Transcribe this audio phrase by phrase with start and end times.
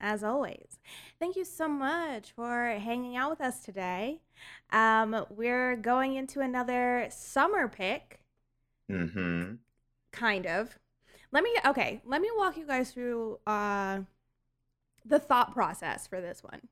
[0.00, 0.78] as always,
[1.18, 4.20] thank you so much for hanging out with us today.
[4.70, 8.20] Um, we're going into another summer pick.
[8.90, 9.54] Mm-hmm.
[10.12, 10.78] Kind of.
[11.30, 14.00] Let me okay, let me walk you guys through uh
[15.04, 16.68] the thought process for this one.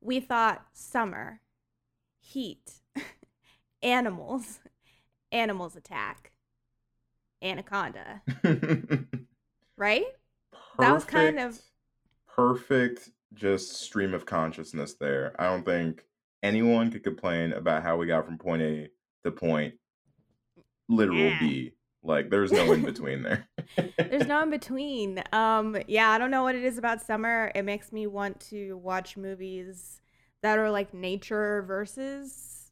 [0.00, 1.40] We thought summer,
[2.20, 2.80] heat,
[3.82, 4.60] animals,
[5.32, 6.32] animals attack,
[7.42, 8.22] anaconda.
[9.76, 10.04] right?
[10.78, 11.60] that was kind of
[12.36, 15.34] perfect just stream of consciousness there.
[15.38, 16.04] I don't think
[16.42, 18.88] anyone could complain about how we got from point A
[19.24, 19.74] to point
[20.88, 21.38] literal Yeah.
[21.40, 21.72] B.
[22.02, 23.48] Like there's no in between there.
[23.98, 25.22] There's no in between.
[25.32, 27.50] Um, yeah, I don't know what it is about summer.
[27.54, 30.00] It makes me want to watch movies
[30.42, 32.70] that are like nature versus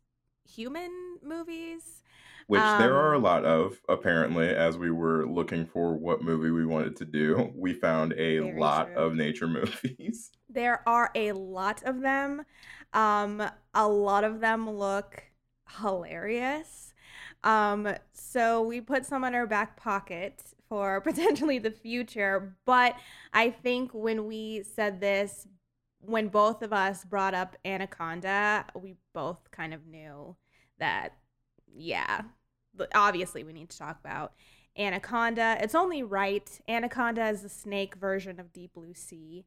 [0.48, 0.90] human
[1.22, 2.03] movies.
[2.46, 6.50] Which there are a Um, lot of, apparently, as we were looking for what movie
[6.50, 7.52] we wanted to do.
[7.56, 8.96] We found a lot true.
[8.96, 10.30] of nature movies.
[10.48, 12.44] There are a lot of them.
[12.92, 13.42] Um,
[13.74, 15.22] a lot of them look
[15.78, 16.94] hilarious.
[17.42, 22.56] Um, so we put some in our back pocket for potentially the future.
[22.64, 22.96] But
[23.32, 25.46] I think when we said this,
[26.00, 30.36] when both of us brought up Anaconda, we both kind of knew
[30.78, 31.16] that,
[31.76, 32.22] yeah,
[32.94, 34.32] obviously we need to talk about
[34.78, 35.56] Anaconda.
[35.60, 36.48] It's only right.
[36.68, 39.44] Anaconda is the snake version of Deep Blue Sea.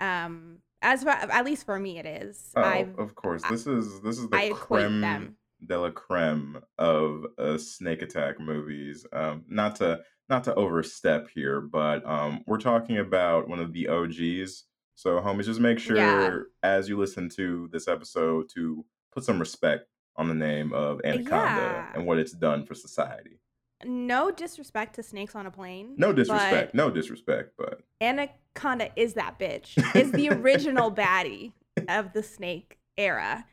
[0.00, 2.50] Um, as far, at least for me, it is.
[2.56, 3.42] Oh, I've, of course.
[3.48, 5.36] This is this is the I creme them.
[5.66, 9.06] de la creme of uh, snake attack movies.
[9.12, 13.88] Um, not to not to overstep here, but um, we're talking about one of the
[13.88, 14.64] OGs.
[14.96, 16.38] So, homies, just make sure Yeah.
[16.62, 21.26] as you listen to this episode to put some respect on the name of Anaconda
[21.62, 21.92] Yeah.
[21.94, 23.38] and what it's done for society.
[23.84, 25.94] no disrespect to snakes on a plane.
[25.98, 29.76] No disrespect, no disrespect, but Anaconda is that bitch.
[29.96, 31.52] Is the original baddie
[31.88, 33.44] of the snake era.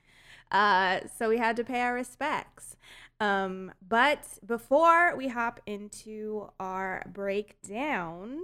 [0.52, 2.76] Uh, so we had to pay our respects.
[3.20, 8.40] Um, but before we hop into our breakdown,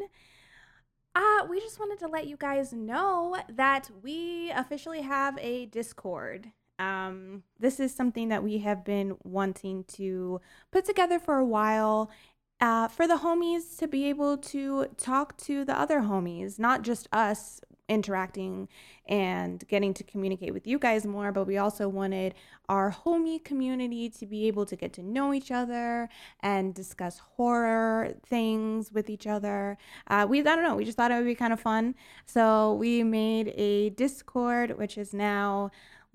[1.16, 6.52] uh, we just wanted to let you guys know that we officially have a Discord.
[6.80, 12.12] Um, this is something that we have been wanting to put together for a while
[12.60, 17.08] uh, for the homies to be able to talk to the other homies, not just
[17.12, 18.68] us interacting
[19.08, 22.34] and getting to communicate with you guys more, but we also wanted
[22.68, 26.10] our homie community to be able to get to know each other
[26.42, 29.78] and discuss horror things with each other.
[30.08, 31.96] Uh, we, I don't know, we just thought it would be kind of fun.
[32.26, 35.72] So we made a Discord, which is now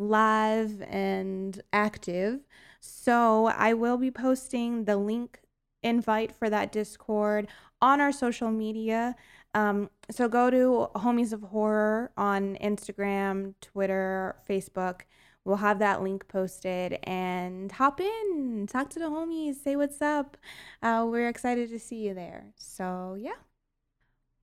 [0.08, 2.40] live and active.
[2.80, 5.40] So I will be posting the link
[5.82, 7.48] invite for that Discord
[7.80, 9.16] on our social media.
[9.54, 15.02] Um, so go to Homies of Horror on Instagram, Twitter, Facebook.
[15.44, 20.36] We'll have that link posted and hop in, talk to the homies, say what's up.
[20.82, 22.52] Uh, we're excited to see you there.
[22.56, 23.32] So, yeah.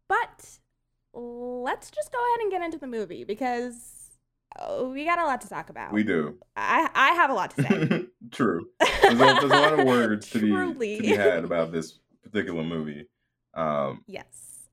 [0.09, 0.59] But
[1.13, 3.98] let's just go ahead and get into the movie because
[4.57, 5.93] uh, we got a lot to talk about.
[5.93, 6.37] we do.
[6.55, 8.05] I, I have a lot to say.
[8.31, 8.67] True.
[9.01, 12.63] There's a, there's a lot of words to be, to be had about this particular
[12.63, 13.07] movie.
[13.53, 14.25] Um, yes.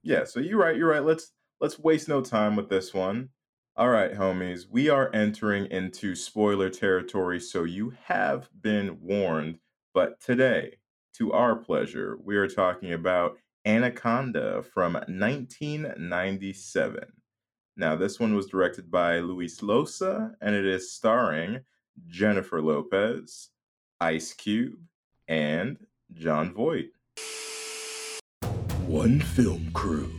[0.02, 0.76] yeah, so you're right.
[0.76, 1.04] You're right.
[1.04, 3.30] Let's let's waste no time with this one.
[3.76, 9.58] All right, homies, we are entering into spoiler territory, so you have been warned.
[9.94, 10.76] But today,
[11.18, 13.36] to our pleasure, we are talking about
[13.66, 17.04] Anaconda from 1997.
[17.78, 21.60] Now, this one was directed by Luis Llosa, and it is starring
[22.08, 23.50] Jennifer Lopez,
[24.00, 24.78] Ice Cube,
[25.28, 25.76] and
[26.14, 26.88] Jon Voight.
[28.86, 30.10] One film crew,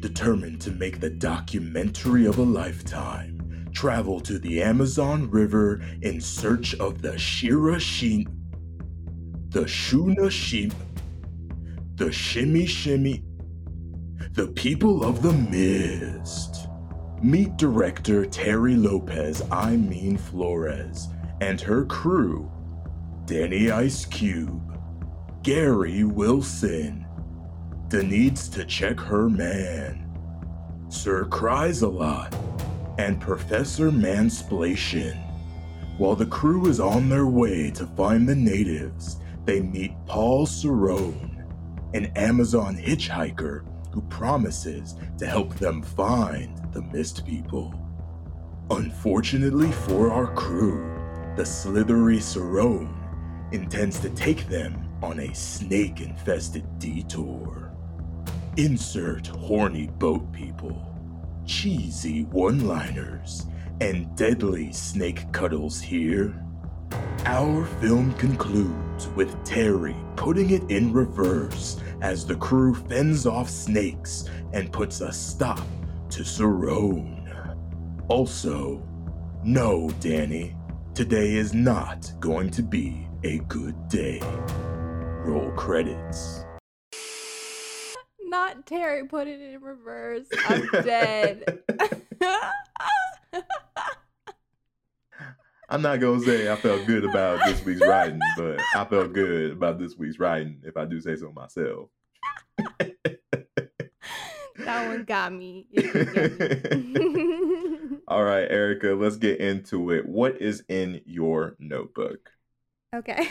[0.00, 6.74] determined to make the documentary of a lifetime, travel to the Amazon River in search
[6.74, 8.28] of the Shira Sheep,
[9.50, 10.74] the Shuna Sheep,
[11.94, 13.22] the Shimmy Shimmy,
[14.32, 16.65] the people of the mist.
[17.26, 21.08] Meet director Terry Lopez, I mean Flores,
[21.40, 22.48] and her crew
[23.24, 24.78] Danny Ice Cube,
[25.42, 27.04] Gary Wilson,
[27.88, 30.08] the needs to check her man,
[30.88, 32.32] Sir Cries a lot,
[32.96, 35.20] and Professor Mansplation.
[35.98, 41.44] While the crew is on their way to find the natives, they meet Paul Serone,
[41.92, 47.74] an Amazon hitchhiker who promises to help them find the Mist People.
[48.70, 50.84] Unfortunately for our crew,
[51.34, 52.94] the slithery Serone
[53.50, 57.72] intends to take them on a snake infested detour.
[58.58, 60.94] Insert horny boat people,
[61.46, 63.46] cheesy one liners,
[63.80, 66.44] and deadly snake cuddles here.
[67.24, 74.28] Our film concludes with Terry putting it in reverse as the crew fends off snakes
[74.52, 75.66] and puts a stop
[76.10, 77.56] to Serone.
[78.08, 78.82] Also,
[79.44, 80.56] no, Danny,
[80.94, 84.20] today is not going to be a good day.
[85.24, 86.44] Roll credits.
[88.20, 90.26] Not Terry put it in reverse.
[90.48, 91.62] I'm dead.
[95.68, 99.50] I'm not gonna say I felt good about this week's writing, but I felt good
[99.50, 101.88] about this week's writing, if I do say so myself.
[104.66, 105.66] that one got me.
[108.08, 110.06] All right, Erica, let's get into it.
[110.06, 112.30] What is in your notebook?
[112.94, 113.28] Okay.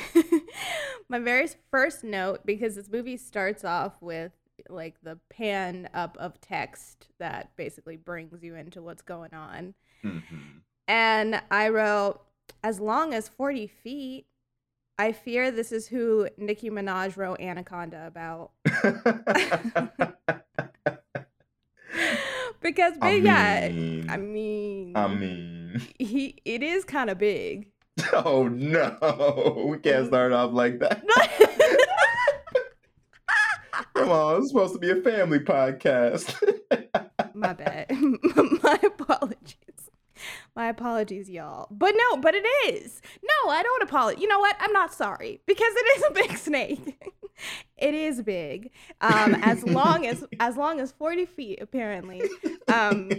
[1.10, 4.32] My very first note, because this movie starts off with
[4.70, 9.74] like the pan up of text that basically brings you into what's going on.
[10.04, 10.62] Mhm.
[10.88, 12.22] And I wrote,
[12.64, 14.28] as long as 40 feet,
[14.98, 18.52] I fear this is who Nicki Minaj wrote Anaconda about.
[22.66, 27.68] because, big, yeah, mean, I mean, I mean, he it is kind of big.
[28.12, 31.04] oh no, we can't start off like that.
[33.94, 36.34] Come on, it's supposed to be a family podcast.
[37.36, 37.88] My bad.
[37.92, 39.65] My apologies.
[40.56, 41.68] My apologies, y'all.
[41.70, 43.02] But no, but it is.
[43.22, 44.22] No, I don't apologize.
[44.22, 44.56] You know what?
[44.60, 47.12] I'm not sorry because it is a big snake.
[47.78, 48.72] it is big.
[49.02, 52.22] Um, as long as as long as 40 feet, apparently.
[52.72, 53.10] Um,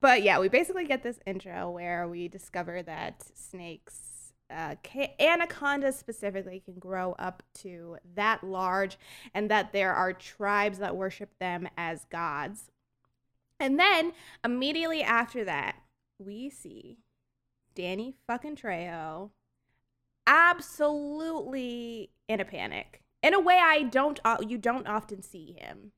[0.00, 4.76] but yeah, we basically get this intro where we discover that snakes, uh,
[5.18, 8.96] anacondas specifically, can grow up to that large,
[9.34, 12.70] and that there are tribes that worship them as gods.
[13.58, 14.12] And then
[14.44, 15.74] immediately after that,
[16.18, 16.98] we see
[17.74, 19.30] Danny fucking Trejo
[20.26, 23.02] absolutely in a panic.
[23.22, 25.92] In a way I don't uh, you don't often see him.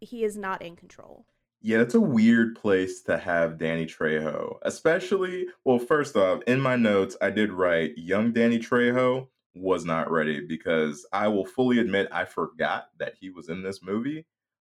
[0.00, 1.26] He is not in control.
[1.60, 5.46] Yeah, it's a weird place to have Danny Trejo, especially.
[5.64, 9.26] Well, first off, in my notes, I did write young Danny Trejo
[9.56, 13.82] was not ready because I will fully admit I forgot that he was in this
[13.82, 14.24] movie.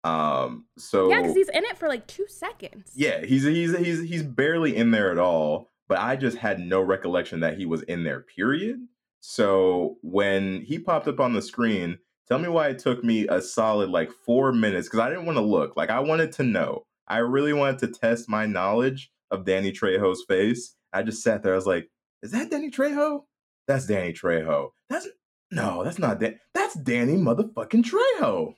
[0.04, 2.92] Um, so Yeah, cuz he's in it for like 2 seconds.
[2.96, 5.70] yeah, he's he's he's he's barely in there at all.
[5.88, 8.22] But I just had no recollection that he was in there.
[8.22, 8.80] Period.
[9.22, 11.98] So when he popped up on the screen,
[12.28, 15.38] tell me why it took me a solid like four minutes because I didn't want
[15.38, 15.76] to look.
[15.76, 16.86] Like I wanted to know.
[17.08, 20.76] I really wanted to test my knowledge of Danny Trejo's face.
[20.94, 21.54] I just sat there.
[21.54, 21.90] I was like,
[22.22, 23.24] "Is that Danny Trejo?
[23.68, 24.70] That's Danny Trejo.
[24.90, 25.08] That's
[25.52, 26.40] no, that's not Dan.
[26.54, 28.54] That's Danny motherfucking Trejo."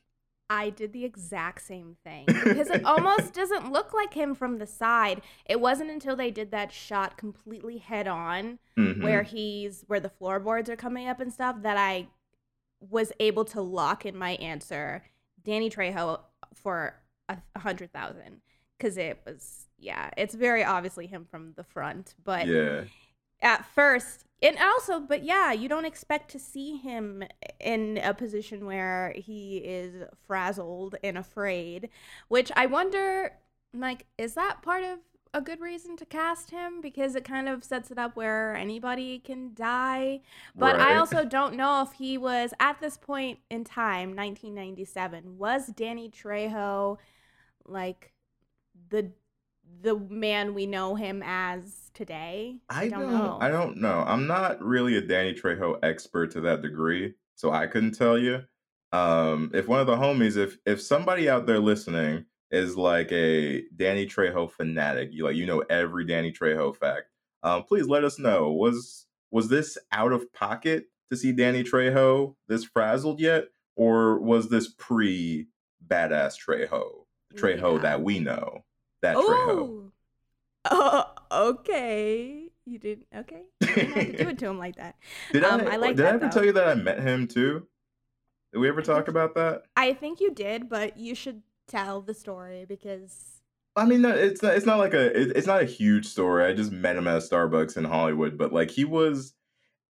[0.54, 4.68] I did the exact same thing because it almost doesn't look like him from the
[4.68, 5.22] side.
[5.46, 9.02] It wasn't until they did that shot completely head on Mhm.
[9.02, 12.08] where he's where the floorboards are coming up and stuff that I
[12.82, 15.04] was able to lock in my answer
[15.44, 16.20] Danny Trejo
[16.54, 16.96] for
[17.30, 18.42] a, a hundred thousand
[18.78, 22.84] because it was yeah it's very obviously him from the front but yeah,
[23.42, 24.26] at first.
[24.44, 27.24] And also but yeah you don't expect to see him
[27.60, 31.90] in a position where he is frazzled and afraid
[32.28, 33.34] which i wonder
[33.72, 34.98] like is that part of
[35.34, 36.82] a good reason to cast him?
[36.82, 40.22] Because it kind of sets it up where anybody can die.
[40.56, 45.68] But i also don't know if he was at this point in time 1997 was
[45.68, 46.98] danny trejo
[47.66, 48.14] like
[48.90, 49.12] the
[49.82, 53.38] the man we know him as today I don't don't, know.
[53.42, 54.04] I don't know.
[54.08, 58.44] I'm not really a Danny Trejo expert to that degree, so I couldn't tell you.
[58.94, 63.64] Um, if one of the homies, if if somebody out there listening is like a
[63.76, 67.08] Danny Trejo fanatic, you like you know every Danny Trejo fact,
[67.44, 68.52] um, please let us know.
[68.52, 74.50] Was was this out of pocket to see Danny Trejo this frazzled yet, or was
[74.50, 75.48] this pre
[75.88, 77.82] badass Trejo, the Trejo Yeah.
[77.82, 78.64] that we know?
[79.02, 79.74] That Trejo.
[80.70, 82.50] Oh, okay.
[82.66, 83.08] You didn't.
[83.16, 84.96] Okay, you didn't have to do it to him like that.
[85.34, 86.30] Did Um, I, I like did I ever though.
[86.30, 87.68] tell you that I met him too?
[88.54, 89.64] Did we ever talk about that?
[89.76, 93.42] I think you did, but you should tell the story because
[93.76, 94.56] I mean, no, it's not.
[94.56, 95.38] It's not like a.
[95.38, 96.44] It's not a huge story.
[96.46, 99.34] I just met him at a Starbucks in Hollywood, but like he was.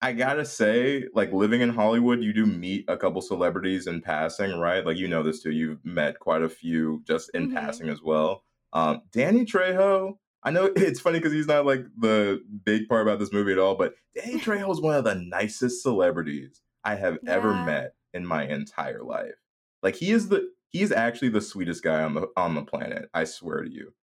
[0.02, 4.58] I gotta say, like living in Hollywood, you do meet a couple celebrities in passing,
[4.58, 4.84] right?
[4.86, 5.52] Like you know this too.
[5.52, 8.44] You've met quite a few just in hmm passing as well.
[8.74, 10.18] Um, Danny Trejo.
[10.42, 13.58] I know it's funny because he's not like the big part about this movie at
[13.58, 18.26] all, but Danny Trejo is one of the nicest celebrities I have ever met in
[18.26, 19.34] my entire life.
[19.82, 23.08] Like he is the he's actually the sweetest guy on the on the planet.
[23.14, 23.94] I swear to you.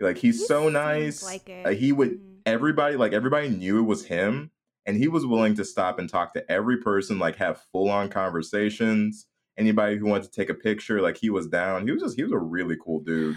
[0.00, 1.22] Like he's He so nice.
[1.22, 2.38] like Uh, he would Mhm.
[2.46, 4.50] everybody like everybody knew it was him,
[4.86, 8.08] and he was willing to stop and talk to every person, like have full on
[8.08, 9.26] conversations.
[9.56, 11.86] Anybody who wanted to take a picture, like he was down.
[11.86, 13.36] He was just he was a really cool dude.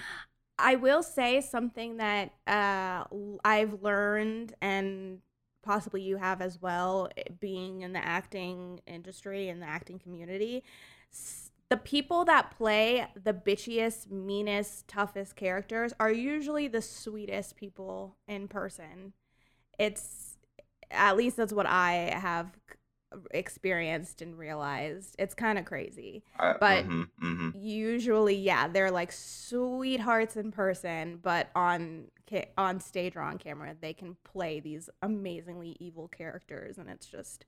[0.59, 3.03] I will say something that uh,
[3.45, 5.19] I've learned, and
[5.63, 10.63] possibly you have as well, eh, being in the acting industry and the acting community.
[11.69, 18.47] The people that play the bitchiest, meanest, toughest characters are usually the sweetest people in
[18.47, 19.13] person.
[19.77, 20.37] It's
[20.89, 22.51] at least that's what I have
[23.31, 25.15] experienced and realized.
[25.17, 27.51] It's kind of crazy I, But- mhm, mhm.
[27.55, 33.75] usually yeah they're like sweethearts in person but on ca- on stage or on camera
[33.79, 37.45] they can play these amazingly evil characters and it's just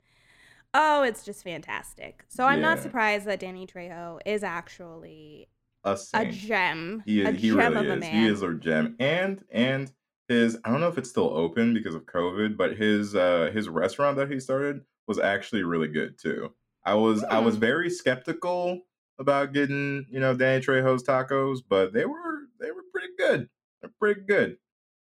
[0.73, 5.47] oh it's just fantastic so i'm not surprised that danny trejo is actually
[5.83, 8.53] a a gem He a is, he gem really of a man He is a
[8.53, 8.95] gem.
[8.99, 9.91] And and
[10.27, 13.67] his I don't know if it's still open because of COVID, but his uh his
[13.69, 16.53] restaurant that he started was actually really good too.
[16.85, 17.61] I was I was Hmm.
[17.61, 18.81] very skeptical
[19.19, 23.49] about getting, you know, Danny Trejo's tacos, but they were they were pretty good.
[23.81, 24.57] They're pretty good.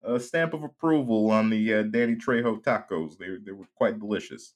[0.04, 3.18] A stamp of approval on the uh, Danny Trejo tacos.
[3.18, 4.54] They they were quite delicious.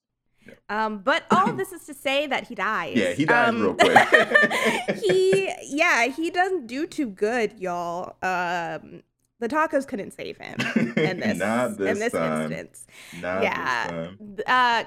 [0.69, 2.97] Um, but all this is to say that he dies.
[2.97, 3.99] Yeah, he dies Um, real quick.
[5.03, 8.17] he, yeah, he doesn't do too good, y'all.
[8.23, 9.03] Um,
[9.41, 10.55] the tacos couldn't save him
[10.97, 12.53] in this, this in this time.
[12.53, 12.87] instance.
[13.21, 14.37] Not yeah, time.
[14.47, 14.85] uh,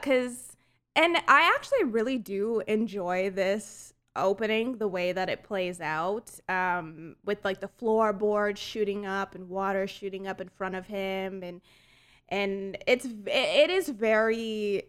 [0.96, 7.16] and I actually really do enjoy this opening, the way that it plays out, um,
[7.26, 11.62] with like the floorboards shooting up and water shooting up in front of him, and
[12.30, 14.84] and it's it is very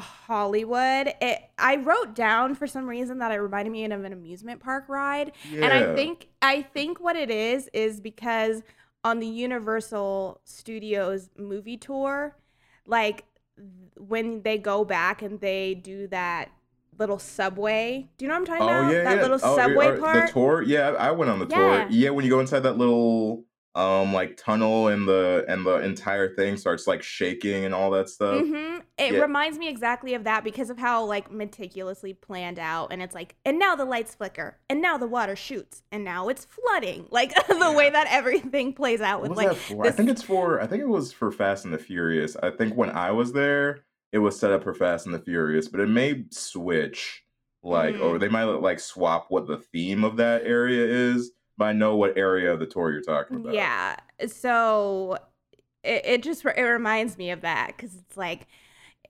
[0.00, 1.12] Hollywood.
[1.20, 4.88] It I wrote down for some reason that it reminded me of an amusement park
[4.88, 5.32] ride.
[5.50, 5.64] Yeah.
[5.64, 8.62] And I think I think what it is is because
[9.04, 12.36] on the Universal Studios movie tour,
[12.86, 13.24] like
[13.96, 16.50] when they go back and they do that
[16.98, 18.08] little subway.
[18.18, 18.92] Do you know what I'm talking Oh about?
[18.92, 19.22] yeah, that yeah.
[19.22, 20.26] little Oh, subway part.
[20.28, 21.56] The tour, yeah, I I went on the Yeah.
[21.84, 21.86] tour.
[21.90, 23.44] Yeah, when you go inside that little
[23.74, 28.08] um like tunnel and the and the entire thing starts like shaking and all that
[28.08, 28.46] stuff.
[28.46, 29.20] hmm It Yeah.
[29.20, 33.36] reminds me exactly of that because of how like meticulously planned out, and it's like,
[33.44, 37.06] and now the lights flicker, and now the water shoots, and now it's flooding.
[37.10, 39.86] Like the way that everything plays out What with was like that for?
[39.86, 42.36] I think it's for I think it was for Fast and the Furious.
[42.36, 45.68] I think when I was there, it was set up for Fast and the Furious,
[45.68, 47.22] but it may switch
[47.62, 48.20] like or Mm.
[48.20, 51.32] they might like swap what the theme of that area is.
[51.56, 53.54] But I know what area of the tour you're talking about.
[53.54, 53.96] Yeah.
[54.26, 55.18] So
[55.82, 58.46] it, it just it reminds me of that because it's like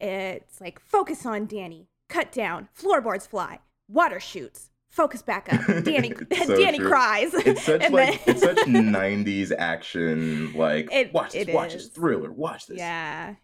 [0.00, 6.12] it's like focus on Danny, cut down, floorboards fly, water shoots, focus back up, Danny
[6.44, 6.88] so Danny true.
[6.88, 7.32] cries.
[7.32, 10.52] It's such And like then- it's such '90s action.
[10.54, 12.78] Like It- watch this, watch this thriller, watch this.
[12.78, 13.36] Yeah.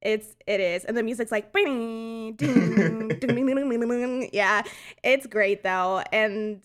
[0.00, 0.84] It's it is.
[0.84, 4.30] And the music's like ding, ding, ding.
[4.32, 4.62] yeah.
[5.02, 6.02] It's great though.
[6.12, 6.62] And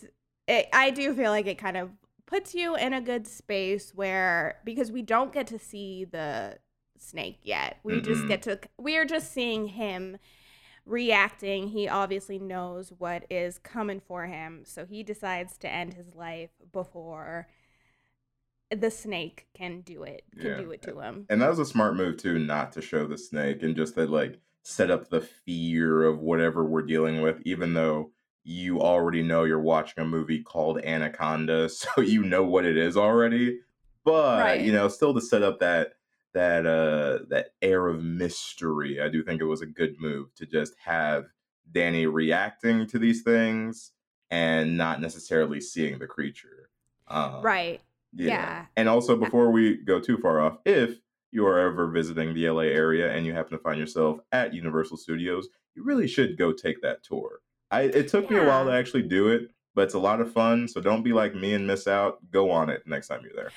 [0.47, 1.91] it, I do feel like it kind of
[2.25, 6.57] puts you in a good space where because we don't get to see the
[6.97, 7.79] snake yet.
[7.83, 8.27] We just Mm-mm.
[8.27, 10.17] get to we're just seeing him
[10.85, 11.69] reacting.
[11.69, 14.63] He obviously knows what is coming for him.
[14.65, 17.47] So he decides to end his life before
[18.75, 20.23] the snake can do it.
[20.39, 20.55] Can Yeah.
[20.55, 21.25] do it to him.
[21.29, 24.09] And that was a smart move too, not to show the snake and just that
[24.09, 28.11] like set up the fear of whatever we're dealing with, even though
[28.43, 32.97] you already know you're watching a movie called Anaconda, so you know what it is
[32.97, 33.59] already.
[34.05, 34.61] But Right.
[34.61, 35.93] you know, still to set up that
[36.33, 40.45] that uh that air of mystery, I do think it was a good move to
[40.45, 41.25] just have
[41.71, 43.91] Danny reacting to these things
[44.31, 46.69] and not necessarily seeing the creature.
[47.07, 47.81] Um, Right.
[48.13, 48.27] yeah.
[48.27, 48.65] Yeah.
[48.75, 50.99] And also, before we go too far off, if
[51.31, 54.97] you are ever visiting the LA area and you happen to find yourself at Universal
[54.97, 57.39] Studios, you really should go take that tour.
[57.73, 60.31] I it took me a while to actually do it, but it's a lot of
[60.31, 60.67] fun.
[60.67, 62.19] So don't be like me and miss out.
[62.31, 63.51] Go on it next time you're there.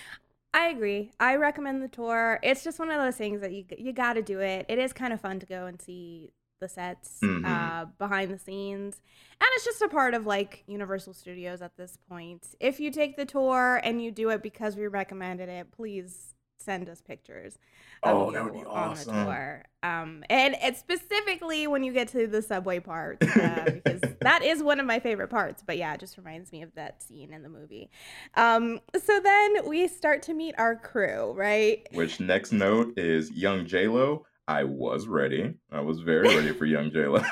[0.55, 1.11] I agree.
[1.21, 2.41] I recommend the tour.
[2.43, 4.65] It's just one of those things that you you got to do it.
[4.69, 7.45] It is kind of fun to go and see the sets, Mhm.
[7.45, 9.03] uh, behind the scenes,
[9.39, 12.55] and it's just a part of like Universal Studios at this point.
[12.61, 16.89] If you take the tour and you do it because we recommended it, please send
[16.89, 17.59] us pictures.
[18.03, 19.25] Oh, that would be on the awesome.
[19.25, 19.65] tour.
[19.83, 24.63] Um, and it's specifically when you get to the subway part, uh, because that is
[24.63, 25.63] one of my favorite parts.
[25.67, 27.91] But yeah, it just reminds me of that scene in the movie.
[28.35, 31.87] Um, so then we start to meet our crew, right?
[31.93, 34.27] Which next note is young J Lo.
[34.49, 35.55] I was ready.
[35.73, 37.23] I was very ready for young J Lo.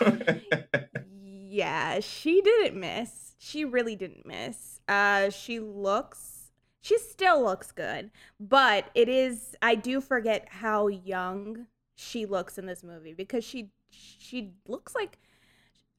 [1.54, 3.36] Yeah, she didn't miss.
[3.38, 4.80] She really didn't miss.
[4.88, 6.33] Uh, she looks,
[6.84, 9.56] she still looks good, but it is.
[9.62, 15.18] I do forget how young she looks in this movie because she she looks like.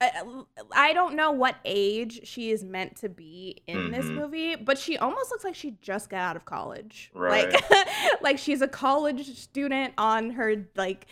[0.02, 4.16] I- I don't know what age she is meant to be in this Mhm.
[4.16, 7.10] movie, but she almost looks like she just got out of college.
[7.16, 7.52] Right.
[7.52, 7.64] Like,
[8.22, 11.08] like she's a college student on her like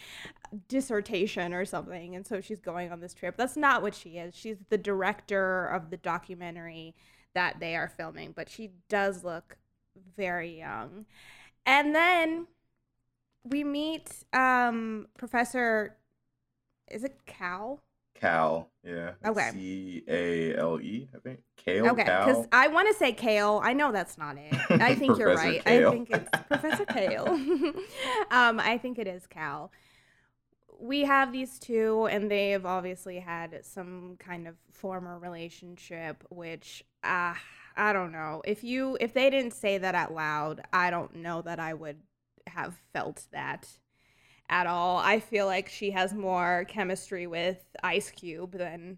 [0.68, 4.36] dissertation or something and so she's going on this trip that's not what she is
[4.36, 6.94] she's the director of the documentary
[7.34, 9.58] that they are filming but she does look
[10.16, 11.06] very young
[11.66, 12.48] and then
[13.44, 15.98] we meet um professor
[16.90, 17.82] is it cal
[18.16, 18.70] Cal.
[18.86, 19.12] Yeah.
[19.26, 19.50] Okay.
[19.52, 21.40] C A L E, I think.
[21.58, 21.88] Kale.
[21.90, 25.34] okay because i want to say kale i know that's not it i think you're
[25.34, 25.88] right Kale.
[25.88, 27.26] i think it's professor kale
[28.32, 29.72] um i think it is cal
[30.78, 36.84] we have these two and they have obviously had some kind of former relationship which
[37.06, 37.34] uh,
[37.78, 41.42] i don't know if you if they didn't say that out loud i don't know
[41.42, 41.98] that i would
[42.48, 43.68] have felt that
[44.50, 48.98] at all i feel like she has more chemistry with ice cube than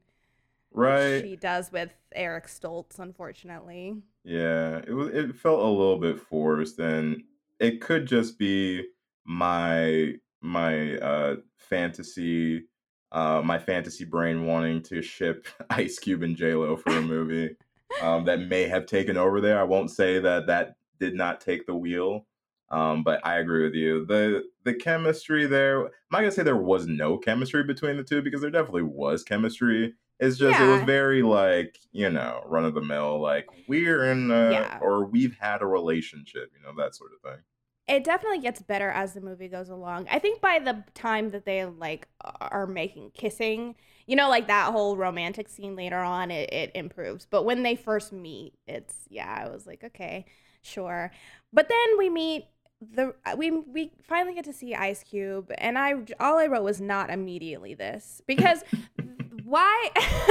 [0.71, 1.21] Right.
[1.21, 5.09] she does with eric stoltz unfortunately Yeah, it was.
[5.13, 7.21] It felt a little bit forced, and
[7.59, 8.83] it could just be
[9.23, 12.65] my my uh fantasy,
[13.11, 17.55] uh my fantasy brain wanting to ship Ice Cube and J Lo for a movie,
[18.01, 19.59] um that may have taken over there.
[19.59, 22.25] I won't say that that did not take the wheel,
[22.69, 24.05] um, but I agree with you.
[24.05, 25.81] the The chemistry there.
[25.85, 29.23] I'm not gonna say there was no chemistry between the two because there definitely was
[29.23, 29.93] chemistry.
[30.19, 34.31] It's just it was very like you know run of the mill like we're in
[34.31, 34.79] uh, Yeah.
[34.81, 37.43] or we've had a relationship you know that sort of thing.
[37.87, 40.07] it definitely gets better as the movie goes along.
[40.09, 42.07] I think by the time that they like
[42.39, 47.25] are making kissing, you know, like that whole romantic scene later on, it, it improves.
[47.29, 50.25] But when they first meet, it's yeah, I was like, okay,
[50.61, 51.11] sure.
[51.51, 52.45] But then we meet
[52.81, 56.81] the we we finally get to see Ice Cube, and I all I wrote was
[56.81, 58.63] not immediately this because
[59.43, 59.89] why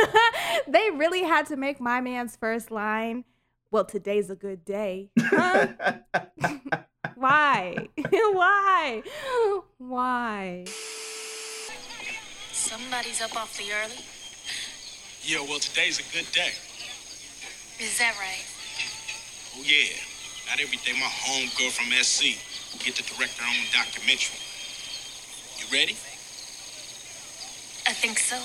[0.69, 3.25] they really had to make my man's first line.
[3.71, 5.11] Well, today's a good day.
[5.19, 5.69] Huh?
[7.17, 7.89] Why?
[7.97, 9.03] Why?
[9.79, 10.65] Why?
[12.55, 13.99] Somebody's up awfully early.
[15.23, 16.53] Yeah, well, today's a good day.
[17.81, 18.47] Is that right?
[19.57, 19.99] Oh, yeah.
[20.49, 22.39] Not every day my homegirl from SC
[22.85, 24.39] get to direct her own documentary.
[25.59, 25.97] You ready?
[27.87, 28.39] I think so.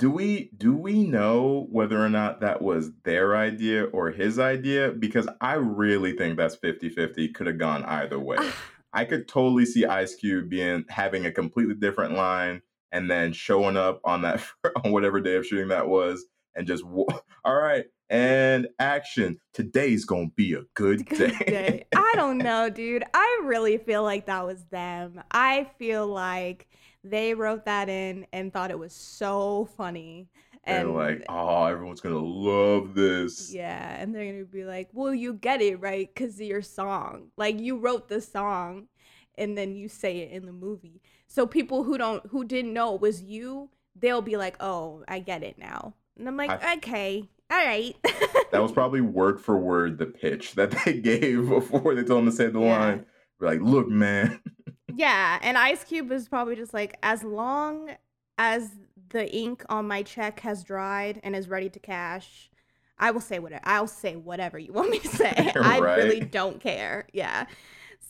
[0.00, 4.90] do we do we know whether or not that was their idea or his idea?
[4.90, 7.34] Because I really think that's 50-50.
[7.34, 8.38] Could have gone either way.
[8.40, 8.56] Ah,
[8.92, 13.76] I could totally see Ice Cube being having a completely different line and then showing
[13.76, 14.42] up on that
[14.84, 16.84] on whatever day of shooting that was and just
[17.44, 19.38] all right and action.
[19.54, 21.28] Today's gonna be a good day.
[21.28, 21.86] Good day.
[21.94, 23.04] I don't know, dude.
[23.14, 25.22] I really feel like that was them.
[25.30, 26.68] I feel like
[27.04, 30.28] they wrote that in and thought it was so funny.
[30.66, 33.52] They're And like, oh, everyone's gonna love this.
[33.52, 37.30] yeah, and they're gonna be like, "Well, you get it right because of your song.
[37.36, 38.88] Like you wrote the song,
[39.38, 41.00] and then you say it in the movie.
[41.28, 45.20] So people who don't, who didn't know it was you, they'll be like, "Oh, I
[45.20, 47.96] get it now." And I'm like, I- "Okay, all right."
[48.52, 52.26] That was probably word for word the pitch that they gave before they told him
[52.30, 52.78] to say the Yeah.
[52.78, 53.06] line.
[53.38, 54.40] We're like, look, man.
[54.92, 57.90] Yeah, and Ice Cube is probably just like, as long
[58.36, 58.68] as
[59.10, 62.50] the ink on my check has dried and is ready to cash,
[62.98, 63.62] I will say whatever.
[63.64, 65.52] I'll say whatever you want me to say.
[65.56, 67.06] I really don't care.
[67.12, 67.46] Yeah.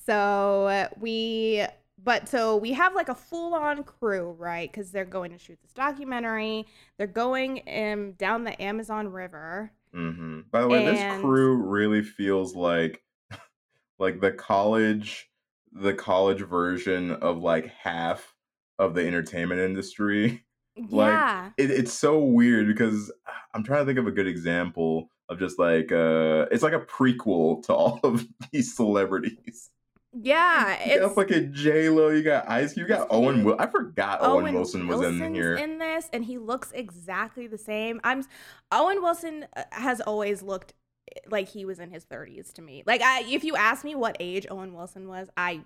[0.06, 1.64] So we,
[2.02, 4.70] but so we have like a full on crew, right?
[4.70, 6.66] Because they're going to shoot this documentary.
[6.98, 9.72] They're going um, down the Amazon River.
[9.92, 13.02] hmm By the way, this crew really feels like
[13.98, 15.28] like the college
[15.72, 18.34] the college version of like half
[18.78, 20.44] of the entertainment industry.
[20.76, 21.50] Like, yeah.
[21.56, 23.12] It, it's so weird because
[23.54, 26.80] I'm trying to think of a good example of just like uh it's like a
[26.80, 29.70] prequel to all of these celebrities.
[30.12, 32.08] Yeah, You got it's fucking J Lo.
[32.08, 32.76] You got Ice.
[32.76, 33.44] You got Owen.
[33.44, 35.56] Wil- I forgot Owen, Wilson was in here.
[35.56, 38.00] in this, and he looks exactly the same.
[38.02, 38.24] I'm
[38.72, 40.74] Owen Wilson uh, has always looked
[41.14, 42.82] eh, like he was in his 30s to me.
[42.86, 45.60] Like, I, if you ask me what age Owen Wilson was, I,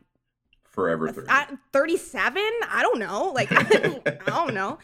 [0.75, 1.29] Forever thirty.
[1.31, 2.43] I 37.
[2.69, 3.31] I don't know.
[3.35, 3.63] Like, I
[4.27, 4.79] don't, know.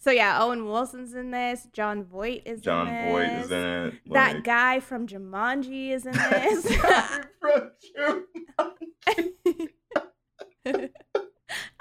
[0.00, 1.68] So yeah, Owen Wilson's in this.
[1.72, 3.94] Jon Voight is Jon in Voight is in it.
[4.12, 6.76] That guy from Jumanji is in this.
[6.82, 8.26] Guy from Jum-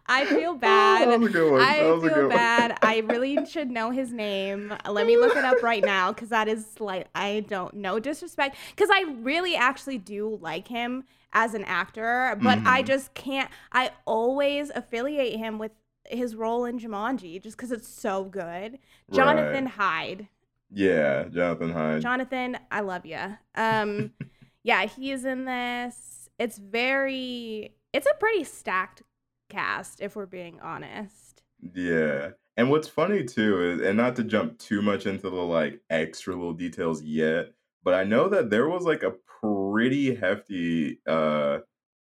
[0.08, 0.62] I feel That
[1.08, 1.20] bad.
[1.20, 1.62] was a good one.
[1.62, 2.38] I That was feel good one.
[2.38, 2.78] bad.
[2.84, 4.72] I really should know his name.
[4.88, 8.58] Let me look it up right now because that is like I don't know disrespect
[8.76, 12.88] because I really actually do like him as an actor, but I Mhm.
[12.88, 13.52] just can't.
[13.72, 15.74] I always affiliate him with
[16.08, 18.80] his role in Jumanji just because it's so good.
[19.12, 19.74] Jonathan Right.
[19.74, 20.28] Hyde.
[20.72, 22.02] Yeah, Jonathan Hyde.
[22.02, 23.38] Jonathan, I love you.
[23.56, 24.14] Um,
[24.64, 26.30] yeah, he is in this.
[26.40, 27.76] It's very.
[27.94, 29.04] It's a pretty stacked
[29.50, 31.44] cast, if we're being honest.
[31.74, 32.32] Yeah.
[32.58, 36.34] And what's funny too is, and not to jump too much into the like extra
[36.34, 37.54] little details yet,
[37.86, 41.60] but I know that there was like a pretty hefty uh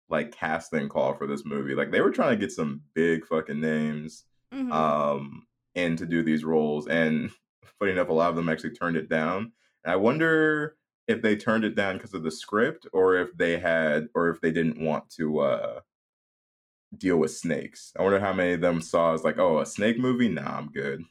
[0.10, 1.76] like casting call for this movie.
[1.76, 4.71] Like they were trying to get some big fucking names Mhm.
[4.74, 6.88] um in to do these roles.
[6.88, 7.32] And
[7.80, 9.54] funny enough, a lot of them actually turned it down.
[9.84, 13.58] And I wonder if they turned it down because of the script or if they
[13.60, 15.80] had or if they didn't want to uh
[16.98, 17.91] deal with snakes.
[17.98, 20.30] I wonder how many of them saw as like, oh, a snake movie?
[20.30, 21.04] Nah, I'm good.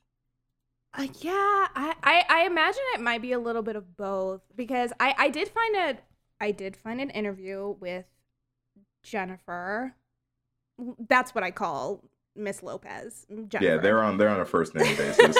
[0.96, 1.32] Uh, yeah,
[1.74, 5.28] I, I I imagine it might be a little bit of both because I I
[5.30, 5.98] did find a
[6.40, 8.04] I did find an interview with
[9.02, 9.94] Jennifer.
[11.08, 12.04] That's what I call
[12.36, 13.26] Miss Lopez.
[13.28, 13.64] Jennifer.
[13.64, 15.36] Yeah, they're on they're on a first name basis.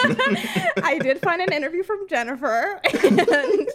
[0.82, 3.68] I did find an interview from Jennifer, and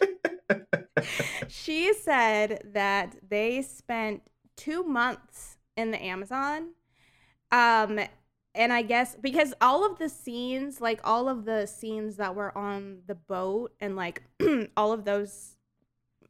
[1.47, 4.23] she said that they spent
[4.57, 6.71] two months in the Amazon.
[7.51, 7.99] Um,
[8.59, 12.55] and I guess because all of the scenes, like all of the scenes that were
[12.55, 14.21] on the boat, and like
[14.77, 15.55] all of those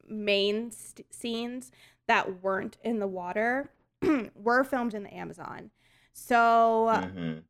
[0.08, 1.70] main st- scenes
[2.08, 3.70] that weren't in the water,
[4.34, 5.70] were filmed in the Amazon.
[6.14, 6.88] So.
[6.94, 7.42] Mhm.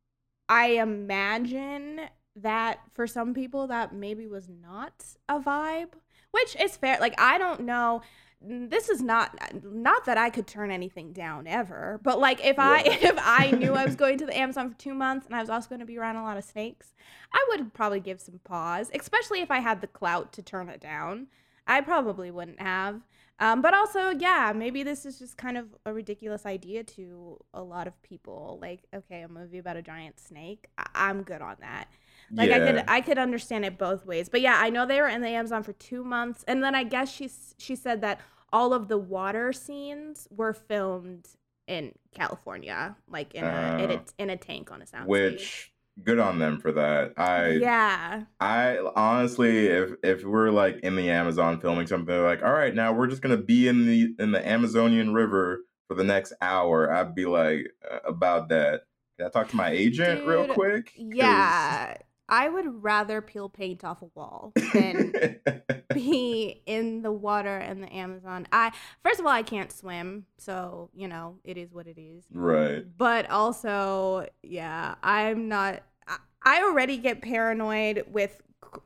[0.49, 2.01] I imagine
[2.35, 5.93] that for some people that maybe was not a vibe,
[6.31, 6.97] which is fair.
[6.99, 8.01] Like I don't know.
[8.43, 12.81] This is not not that I could turn anything down ever, but like if I
[12.85, 15.49] if I knew I was going to the Amazon for 2 months and I was
[15.49, 16.93] also going to be around a lot of snakes,
[17.33, 20.81] I would probably give some pause, especially if I had the clout to turn it
[20.81, 21.27] down.
[21.67, 23.01] I probably wouldn't have.
[23.39, 27.61] Um, but also, yeah, maybe this is just kind of a ridiculous idea to a
[27.63, 28.59] lot of people.
[28.61, 30.67] Like, okay, a movie about a giant snake.
[30.77, 31.87] I- I'm good on that.
[32.33, 34.29] Like, I could I could understand it both ways.
[34.29, 36.83] But yeah, I know they were in the Amazon for two months, and then I
[36.83, 38.21] guess she she said that
[38.53, 41.27] all of the water scenes were filmed
[41.67, 44.03] in California, like in a in a, Oh.
[44.17, 45.71] in a tank on a sound Which
[46.03, 47.13] good on them for that.
[47.17, 48.23] I yeah.
[48.39, 52.93] I honestly, if if we're like in the Amazon filming something, like, all right, now
[52.93, 56.91] we're just gonna be in the in the Amazonian River for the next hour.
[56.91, 58.83] I'd be like uh, about that.
[59.17, 60.91] Can I talk to my agent real quick?
[60.95, 61.95] Yeah,
[62.31, 65.13] I would rather peel paint off a wall than
[65.93, 68.47] be in the water in the Amazon.
[68.53, 68.71] I
[69.03, 72.23] first of all, I can't swim, so you know it is what it is.
[72.31, 72.85] right.
[72.97, 75.83] But also, yeah, I'm not.
[76.07, 78.41] I, I already get paranoid with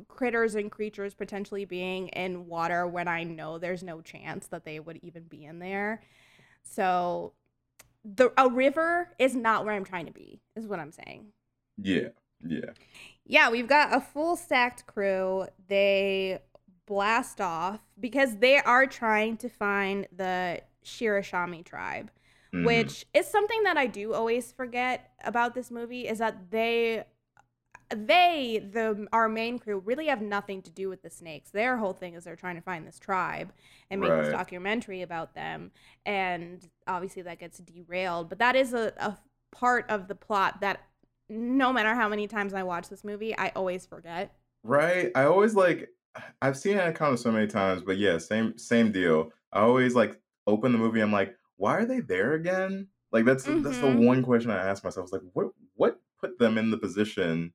[0.08, 4.80] critters and creatures potentially being in water when I know there's no chance that they
[4.80, 6.02] would even be in there.
[6.64, 7.34] So,
[8.04, 10.42] the a river is not where I'm trying to be.
[10.56, 11.28] Is what I'm saying.
[11.78, 12.10] Yeah.
[12.44, 12.72] Yeah.
[13.26, 15.48] Yeah, we've got a full stacked crew.
[15.68, 16.40] They
[16.86, 22.12] blast off because they are trying to find the Shirishama tribe,
[22.54, 22.66] Mhm.
[22.66, 27.06] which is something that I do always forget about this movie is that they
[27.90, 31.52] they the our main crew really have nothing to do with the snakes.
[31.52, 33.54] Their whole thing is they're trying to find this tribe
[33.92, 35.72] and make this documentary about them
[36.04, 39.20] and obviously that gets derailed, but that is a, a
[39.52, 40.82] part of the plot that
[41.30, 44.36] no matter how many times I watch this movie, I always forget.
[44.64, 45.12] Right.
[45.16, 45.90] I always like
[46.42, 46.78] I've seen
[47.14, 49.32] of so many times, but yeah, same same deal.
[49.52, 51.02] I always like open the movie.
[51.02, 52.88] I'm like, why are they there again?
[53.12, 54.06] Like that's that's the Mhm.
[54.06, 55.06] one question I ask myself.
[55.06, 57.54] It's like, what what put them in the position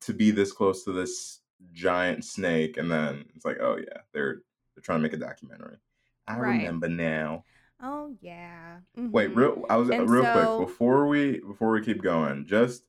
[0.00, 1.40] to be this close to this
[1.72, 2.76] giant snake?
[2.76, 4.42] And then it's like, oh yeah, they're
[4.74, 5.78] they're trying to make a documentary.
[6.26, 6.60] I Right.
[6.60, 7.44] remember now.
[7.82, 8.78] Oh yeah.
[8.96, 9.36] Wait, Mhm.
[9.36, 12.46] real I was And real so- quick before we before we keep going.
[12.46, 12.84] Just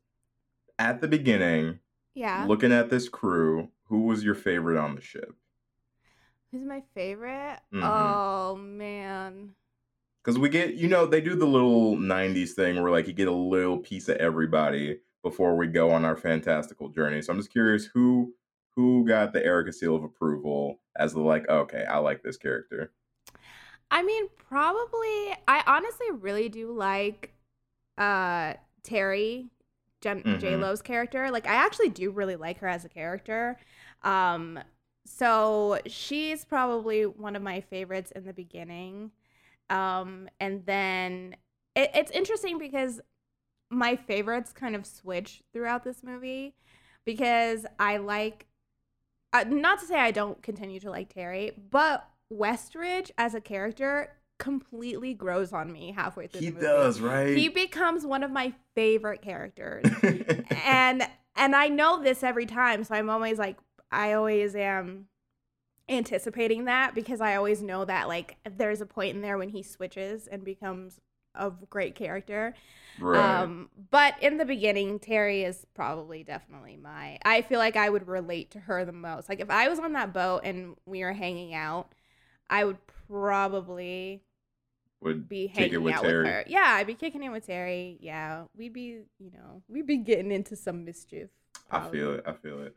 [0.80, 1.80] at the beginning,
[2.14, 2.46] Yeah.
[2.48, 5.34] looking at this crew, who was your favorite on the ship?
[6.52, 7.60] Who's my favorite?
[7.74, 7.82] Mhm.
[7.84, 9.56] Oh man.
[10.24, 13.28] Because we get, you know, they do the little 90s thing where like you get
[13.28, 17.22] a little piece of everybody before we go on our fantastical journey.
[17.22, 18.36] So I'm just curious who
[18.76, 22.92] who got the Erica seal of approval as the like, okay, I like this character.
[23.94, 25.36] I mean, probably.
[25.48, 27.34] I honestly really do like
[27.98, 29.50] uh Terry,
[30.04, 30.40] Mhm.
[30.40, 31.32] J Lo's character.
[31.32, 33.58] Like, I actually do really like her as a character.
[34.04, 34.60] Um,
[35.06, 39.12] so she's probably one of my favorites in the beginning.
[39.70, 41.38] Um, and then
[41.76, 43.02] it, it's interesting because
[43.72, 46.56] my favorites kind of switch throughout this movie
[47.06, 48.48] because I like
[49.34, 54.14] uh, not to say I don't continue to like Terry, but Westridge as a character
[54.40, 56.66] completely grows on me halfway through He the movie.
[56.66, 57.38] does, right?
[57.38, 59.86] He becomes one of my favorite characters.
[60.66, 63.58] and and I know this every time, so I'm always like
[63.92, 65.08] I always am
[65.90, 69.62] anticipating that because I always know that like there's a point in there when he
[69.64, 71.00] switches and becomes
[71.36, 72.54] a great character.
[73.00, 73.42] right.
[73.42, 77.18] Um, but in the beginning, Terry is probably definitely my.
[77.26, 79.30] I feel like I would relate to her the most.
[79.30, 81.94] Like if I was on that boat and we were hanging out,
[82.54, 82.78] I would
[83.10, 84.22] probably
[85.02, 86.24] Would be kick it hanging with out Terry.
[86.24, 86.44] with her.
[86.48, 87.98] Yeah, I'd be kicking it with Terry.
[88.00, 91.30] Yeah, we'd be, you know, we'd be getting into some mischief.
[91.72, 92.24] I feel it.
[92.28, 92.76] I feel it.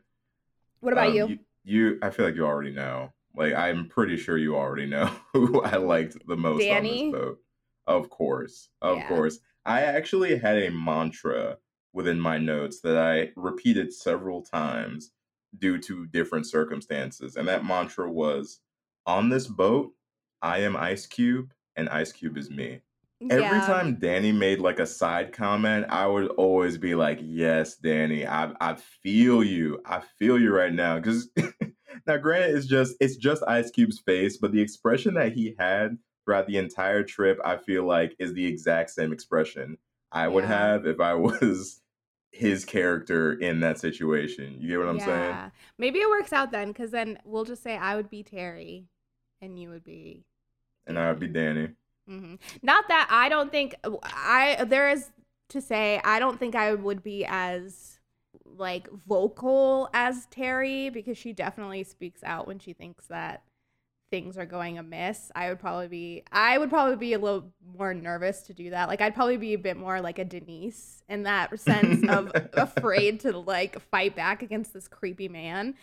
[0.79, 1.27] What about Um, you?
[1.27, 1.39] you?
[1.63, 3.13] You, I feel like you already know.
[3.35, 6.89] Like I'm pretty sure you already know who I liked the most Danny?
[7.07, 7.39] on this boat.
[7.85, 9.07] Of course, of Yeah.
[9.07, 9.39] course.
[9.63, 11.57] I actually had a mantra
[11.93, 15.11] within my notes that I repeated several times
[15.59, 18.59] due to different circumstances, and that mantra was,
[19.07, 19.93] "On this boat,
[20.41, 22.81] I am Ice Cube, and Ice Cube is me."
[23.31, 23.65] Every yeah.
[23.65, 28.51] time Danny made like a side comment, I would always be like, "Yes, Danny, I
[28.61, 29.81] I feel you.
[29.85, 31.29] I feel you right now." Because
[32.05, 35.97] now, granted, it's just it's just Ice Cube's face, but the expression that he had
[36.25, 39.77] throughout the entire trip, I feel like, is the exact same expression
[40.11, 40.49] I would Yeah.
[40.71, 41.81] have if I was
[42.31, 44.57] his character in that situation.
[44.59, 45.09] You get what I'm saying?
[45.09, 45.49] Yeah.
[45.79, 48.85] Maybe it works out then, because then we'll just say I would be Terry,
[49.41, 50.25] and you would be
[50.87, 51.75] And I would be Danny.
[52.07, 55.09] hmm Not that I don't think I there is
[55.49, 57.99] to say I don't think I would be as
[58.45, 63.43] like vocal as Terry because she definitely speaks out when she thinks that
[64.11, 65.31] things are going amiss.
[65.35, 68.89] I would probably be I would probably be a little more nervous to do that.
[68.89, 73.21] Like I'd probably be a bit more like a Denise in that sense of afraid
[73.21, 75.75] to like fight back against this creepy man.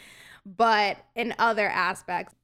[0.47, 2.35] But in other aspects,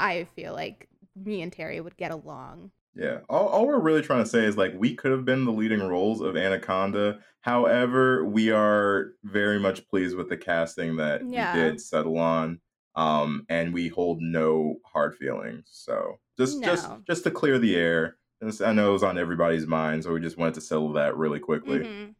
[0.00, 2.70] I feel like me and Terry would get along.
[2.94, 3.18] Yeah.
[3.28, 5.80] All, all we're really trying to say is like we could have been the leading
[5.82, 7.20] roles of Anaconda.
[7.42, 11.54] However, we are very much pleased with the casting that Yeah.
[11.54, 12.60] we did settle on.
[12.96, 15.68] Um, and we hold no hard feelings.
[15.70, 17.02] So just just No.
[17.06, 18.16] just to clear the air.
[18.64, 21.38] I know it was on everybody's mind, so we just wanted to settle that really
[21.38, 21.78] quickly.
[21.80, 22.14] Mhm.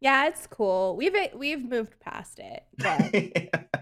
[0.00, 0.96] Yeah, it's cool.
[0.96, 3.81] We've we've moved past it, but know,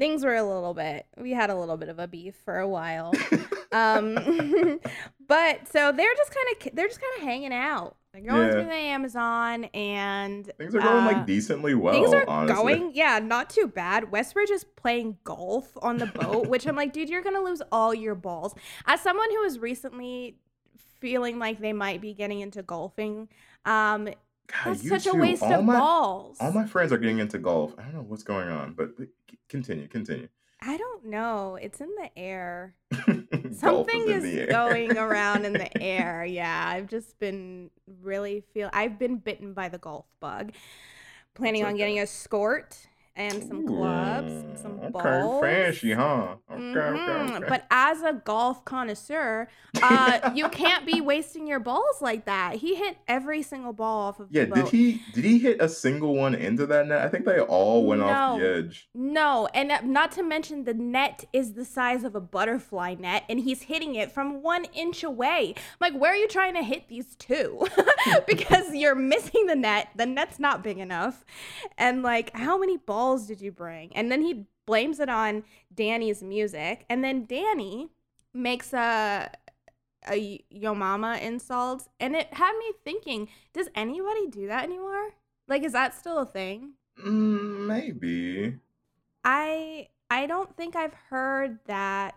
[0.00, 1.04] things were a little bit.
[1.18, 3.12] We had a little bit of a beef for a while.
[3.72, 4.14] um,
[5.28, 7.96] but so they're just kind of they're just kind of hanging out.
[8.12, 8.50] They're going Yeah.
[8.52, 11.92] through the Amazon, and Things are going uh, like decently well.
[11.94, 12.56] things are honestly.
[12.56, 14.04] going, yeah, not too bad.
[14.10, 17.94] Westridge is playing golf on the boat, which I'm like, dude, you're gonna lose all
[17.94, 18.54] your balls.
[18.86, 20.38] As someone who is recently
[20.98, 23.28] feeling like they might be getting into golfing,
[23.64, 24.08] um,
[24.50, 26.36] God, that's such a waste all of my, balls.
[26.40, 27.74] All my friends are getting into golf.
[27.78, 28.90] I don't know what's going on, but
[29.48, 30.28] continue, continue.
[30.62, 31.56] I don't know.
[31.60, 32.74] It's in the air.
[33.52, 34.46] Something in is, the air.
[34.48, 36.24] going around in the air.
[36.24, 37.70] Yeah, I've just been
[38.02, 38.68] really feel.
[38.72, 40.52] I've been bitten by the golf bug.
[41.34, 42.86] Planning on getting a skort
[43.20, 45.42] and some clubs some Ooh, balls.
[45.42, 46.36] Okay, fancy, huh?
[46.50, 47.36] Okay, okay, Mhm.
[47.36, 47.46] okay.
[47.48, 49.48] But as a golf connoisseur,
[49.82, 52.56] uh, you can't be wasting your balls like that.
[52.56, 55.68] He hit every single ball off of yeah, the did he did he hit a
[55.68, 57.00] single one into that net?
[57.00, 58.88] I think they all went off the edge.
[58.94, 63.24] No, and uh, not to mention the net is the size of a butterfly net,
[63.28, 65.54] and he's hitting it from one inch away.
[65.56, 67.66] I'm like, where are you trying to hit these two?
[68.26, 69.88] because you're missing the net.
[69.96, 71.24] The net's not big enough.
[71.78, 73.94] And like, how many balls did you bring?
[73.94, 75.44] And then he blames it on
[75.74, 77.90] Danny's music, and then Danny
[78.32, 79.30] makes a
[80.08, 85.10] a yo mama insult, and it had me thinking, does anybody do that anymore?
[85.46, 86.72] Like, is that still a thing?
[87.04, 88.58] Mm, maybe.
[89.24, 92.16] I I don't think I've heard that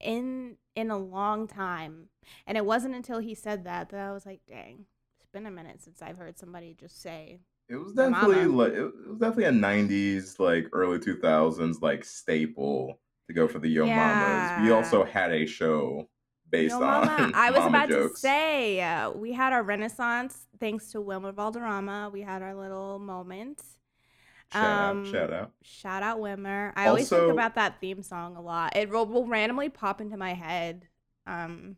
[0.00, 2.08] in in a long time.
[2.46, 4.86] And it wasn't until he said that that I was like, dang,
[5.18, 7.40] it's been a minute since I've heard somebody just say
[7.72, 8.56] It was definitely mama.
[8.56, 13.68] like it was definitely a '90s, like early 2000s, like staple to go for the
[13.68, 14.62] Yo Mamas.
[14.62, 16.08] We also had a show
[16.50, 18.14] based Yo, on mama, I was mama about jokes.
[18.14, 22.10] to say uh, we had our renaissance thanks to Wilmer Valderrama.
[22.12, 23.62] We had our little moment.
[24.52, 25.52] Shout Um, out, shout out.
[25.62, 26.74] Shout out Wilmer.
[26.76, 28.76] I always think about that theme song a lot.
[28.76, 30.88] It will, will randomly pop into my head
[31.26, 31.76] um,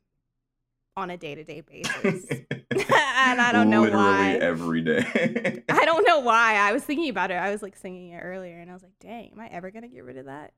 [0.96, 2.24] on a day to day basis.
[2.30, 4.30] and I don't know Literally why.
[4.34, 5.62] every day.
[5.68, 6.54] I don't know why.
[6.54, 7.34] I was thinking about it.
[7.34, 9.88] I was like singing it earlier, and I was like, "Dang, am I ever gonna
[9.88, 10.52] get rid of that?"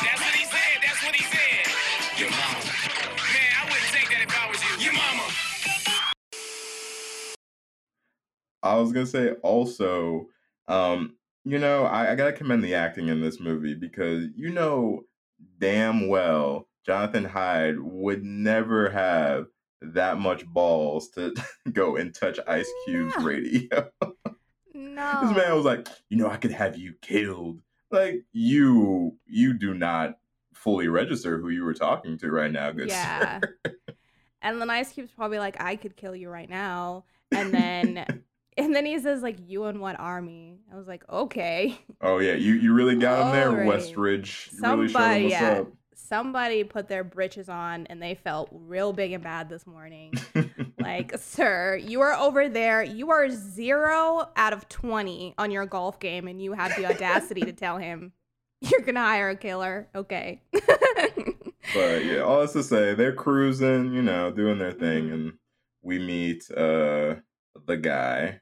[0.00, 0.78] That's what he said.
[0.82, 2.18] That's what he said.
[2.18, 2.58] Your mama.
[2.58, 4.84] I wouldn't take that if I was you.
[4.84, 5.22] Your mama.
[8.64, 10.26] I was gonna say also,
[10.66, 11.14] um,
[11.44, 15.04] you know, I, I gotta commend the acting in this movie because you know
[15.58, 19.46] damn well Jonathan Hyde would never have
[19.82, 21.34] that much balls to
[21.72, 23.90] go and touch Ice Cube's radio.
[24.74, 25.20] No.
[25.22, 27.60] This man was like, you know, I could have you killed.
[27.90, 30.18] Like you, you do not
[30.54, 33.40] fully register who you were talking to right now, good Yeah.
[33.40, 33.74] sir.
[34.42, 37.04] And then Ice Cube's probably like, I could kill you right now.
[37.32, 38.22] And then
[38.58, 40.58] and then he says, like, you and what army?
[40.72, 41.78] I was like, okay.
[42.00, 43.64] Oh yeah, you you really got him there.
[43.66, 44.52] Westridge.
[44.52, 45.58] You really Somebody what's yeah.
[45.60, 45.68] up.
[45.94, 50.14] Somebody put their britches on and they felt real big and bad this morning.
[50.80, 52.82] like, sir, you are over there.
[52.82, 57.42] You are zero out of 20 on your golf game, and you have the audacity
[57.42, 58.12] to tell him
[58.62, 59.88] you're going to hire a killer.
[59.94, 60.40] Okay.
[61.74, 65.12] But yeah, all that's to say, they're cruising, you know, doing their thing, Mhm.
[65.12, 65.32] and
[65.82, 67.16] we meet uh
[67.66, 68.40] the guy.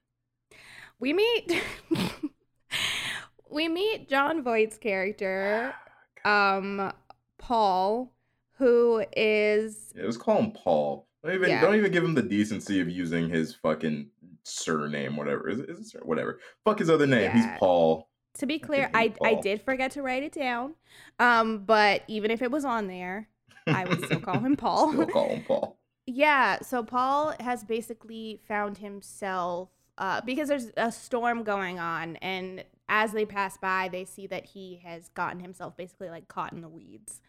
[0.98, 1.62] We meet
[3.50, 5.74] we meet Jon Voight's character,
[6.24, 6.92] um,
[7.38, 8.12] Paul,
[8.58, 11.06] who is Yeah, let's call him Paul.
[11.24, 11.60] Don't even Yeah.
[11.60, 14.08] don't even give him the decency of using his fucking
[14.44, 15.48] surname, whatever.
[15.48, 16.38] Is it, is it sur- whatever?
[16.64, 17.22] Fuck his other name.
[17.22, 17.32] Yeah.
[17.34, 18.08] He's Paul.
[18.38, 20.74] to be clear, I he's I did forget to write it down.
[21.18, 23.28] Um, but even if it was on there,
[23.66, 24.92] I would still call him Paul.
[24.92, 25.78] Still call him Paul.
[26.08, 32.64] Yeah, so Paul has basically found himself uh, because there's a storm going on, and
[32.88, 36.60] as they pass by, they see that he has gotten himself basically like caught in
[36.60, 37.20] the weeds.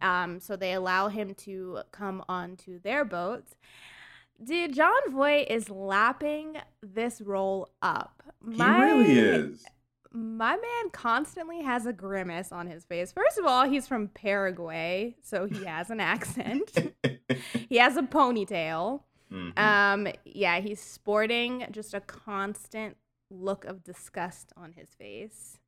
[0.00, 3.44] Um, so they allow him to come onto their boat.
[4.42, 8.22] Dude, Jon Voight is lapping this role up.
[8.48, 9.64] He really is.
[10.12, 13.12] My man constantly has a grimace on his face.
[13.12, 16.94] First of all, he's from Paraguay, so he has an accent.
[17.68, 19.02] he has a ponytail.
[19.32, 19.58] Mhm.
[19.58, 22.96] Um, yeah, he's sporting just a constant
[23.30, 25.58] look of disgust on his face,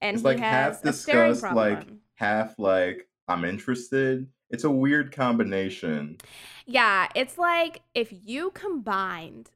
[0.00, 4.26] and it's he like has half disgust, like half like I'm interested.
[4.50, 6.18] It's a weird combination.
[6.66, 9.50] yeah, it's like if you combined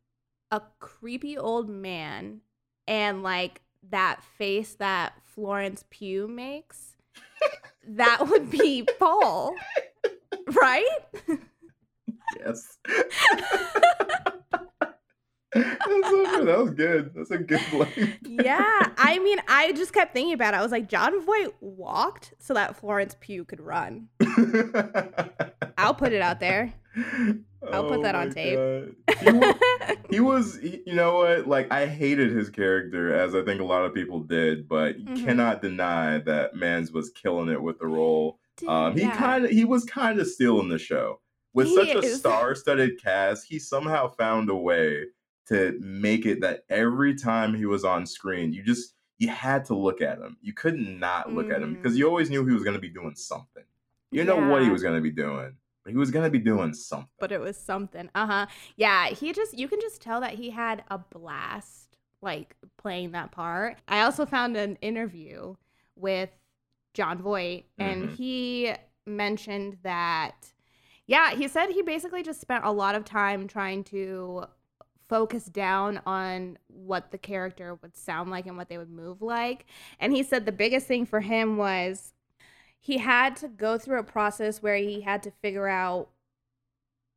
[0.50, 2.40] a creepy old man
[2.87, 6.96] and like that face that Florence Pugh makes,
[7.87, 9.57] that would be Paul,
[10.46, 10.98] right?
[12.38, 12.79] Yes.
[15.57, 16.44] That's so.
[16.44, 17.12] That was good.
[17.14, 18.14] That's a good blame.
[18.23, 20.57] yeah, I mean, I just kept thinking about it.
[20.57, 24.09] I was like, Jon Voight walked so that Florence Pugh could run.
[25.79, 26.73] I'll put it out there.
[27.73, 28.59] I'll put that on tape.
[29.20, 29.55] He wa-
[30.11, 33.85] he was you know what like i hated his character as i think a lot
[33.85, 35.25] of people did but you Mhm.
[35.25, 39.16] cannot deny that mans was killing it with the role Dude, um he yeah.
[39.16, 41.20] kind of he was kind of stealing the show
[41.54, 42.18] with He such a is.
[42.20, 45.04] star-studded cast he somehow found a way
[45.48, 49.74] to make it that every time he was on screen you just you had to
[49.74, 52.64] look at him you couldn't not look at him because you always knew he was
[52.64, 53.62] going to be doing something
[54.10, 54.72] you know what he Mm-hmm.
[54.72, 57.40] Was going to be doing but he was going to be doing something but it
[57.40, 58.08] was something.
[58.14, 58.46] Uh huh.
[58.76, 63.32] Yeah, he just you can just tell that he had a blast like playing that
[63.32, 63.76] part.
[63.86, 65.56] I also found an interview
[65.94, 66.30] with
[66.94, 68.16] Jon Voight, and Mhm.
[68.16, 68.72] he
[69.06, 70.53] mentioned that.
[71.06, 74.46] Yeah, he said he basically just spent a lot of time trying to
[75.08, 79.66] focus down on what the character would sound like and what they would move like.
[80.00, 82.14] And he said the biggest thing for him was
[82.80, 86.09] he had to go through a process where he had to figure out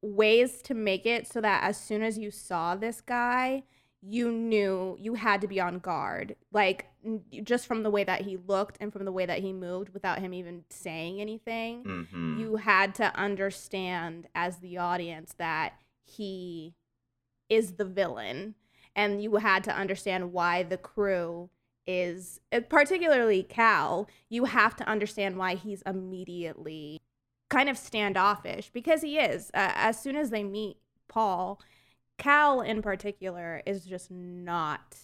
[0.01, 3.63] ways to make it so that as soon as you saw this guy,
[4.01, 6.35] you knew you had to be on guard.
[6.51, 6.87] Like
[7.43, 10.19] just from the way that he looked and from the way that he moved without
[10.19, 12.39] him even saying anything, Mhm.
[12.39, 15.73] you had to understand as the audience that
[16.03, 16.75] he
[17.49, 18.55] is the villain
[18.95, 21.49] and you had to understand why the crew
[21.85, 26.99] is uh, particularly Cal, you have to understand why he's immediately
[27.49, 29.49] kind of standoffish because he is.
[29.53, 30.77] Uh, as soon as they meet
[31.07, 31.61] Paul,
[32.17, 34.97] Cal in particular is just not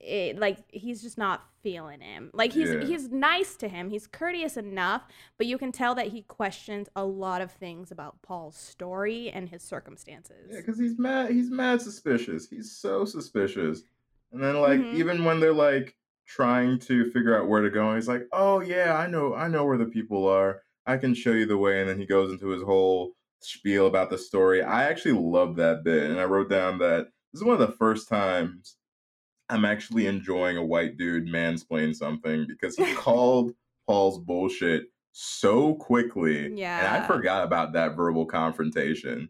[0.00, 2.30] it, like he's just not feeling him.
[2.34, 2.84] Like he's Yeah.
[2.84, 3.88] he's nice to him.
[3.88, 5.04] He's courteous enough,
[5.38, 9.48] but you can tell that he questions a lot of things about Paul's story and
[9.48, 10.50] his circumstances.
[10.50, 11.30] Yeah, because he's mad.
[11.30, 12.48] He's mad suspicious.
[12.48, 13.82] He's so suspicious.
[14.32, 14.94] And then, like, Mhm.
[14.94, 18.96] even when they're like trying to figure out where to go, he's like, "Oh yeah,
[18.96, 20.62] I know, I know where the people are.
[20.84, 23.14] I can show you the way." And then he goes into his whole
[23.44, 24.62] spiel about the story.
[24.62, 27.76] I actually love that bit, and I wrote down that this is one of the
[27.76, 28.76] first times
[29.48, 33.52] I'm actually enjoying a white dude mansplain something because he called
[33.86, 36.50] Paul's bullshit so quickly.
[36.54, 36.78] Yeah.
[36.78, 39.28] And I forgot about that verbal confrontation.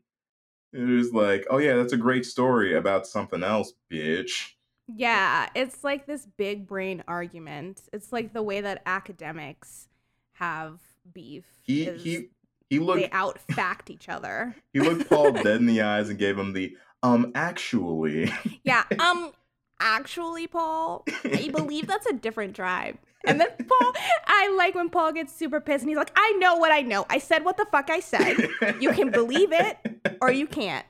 [0.72, 4.52] It was like, oh yeah, that's a great story about something else, bitch.
[4.86, 7.82] Yeah, it's like this big brain argument.
[7.92, 9.88] It's like the way that academics
[10.34, 10.80] have
[11.12, 11.46] beef.
[11.62, 12.28] He is he
[12.72, 14.56] he looked they out fact each other.
[14.72, 18.32] he looked Paul dead in the eyes and gave him the um actually.
[18.64, 18.84] Yeah.
[18.98, 19.32] Um.
[19.78, 22.96] Actually, Paul, I believe that's a different tribe.
[23.26, 23.92] And then Paul,
[24.26, 27.04] I like when Paul gets super pissed and he's like, "I know what I know.
[27.10, 28.48] I said what the fuck I said.
[28.80, 29.76] You can believe it
[30.22, 30.86] or you can't."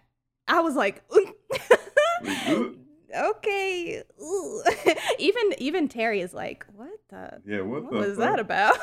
[0.46, 1.02] I was like.
[3.14, 4.02] "Okay."
[5.18, 7.40] Even even Terry is like, "What the?
[7.46, 8.18] Yeah, what, What the was fuck?
[8.18, 8.76] that about?"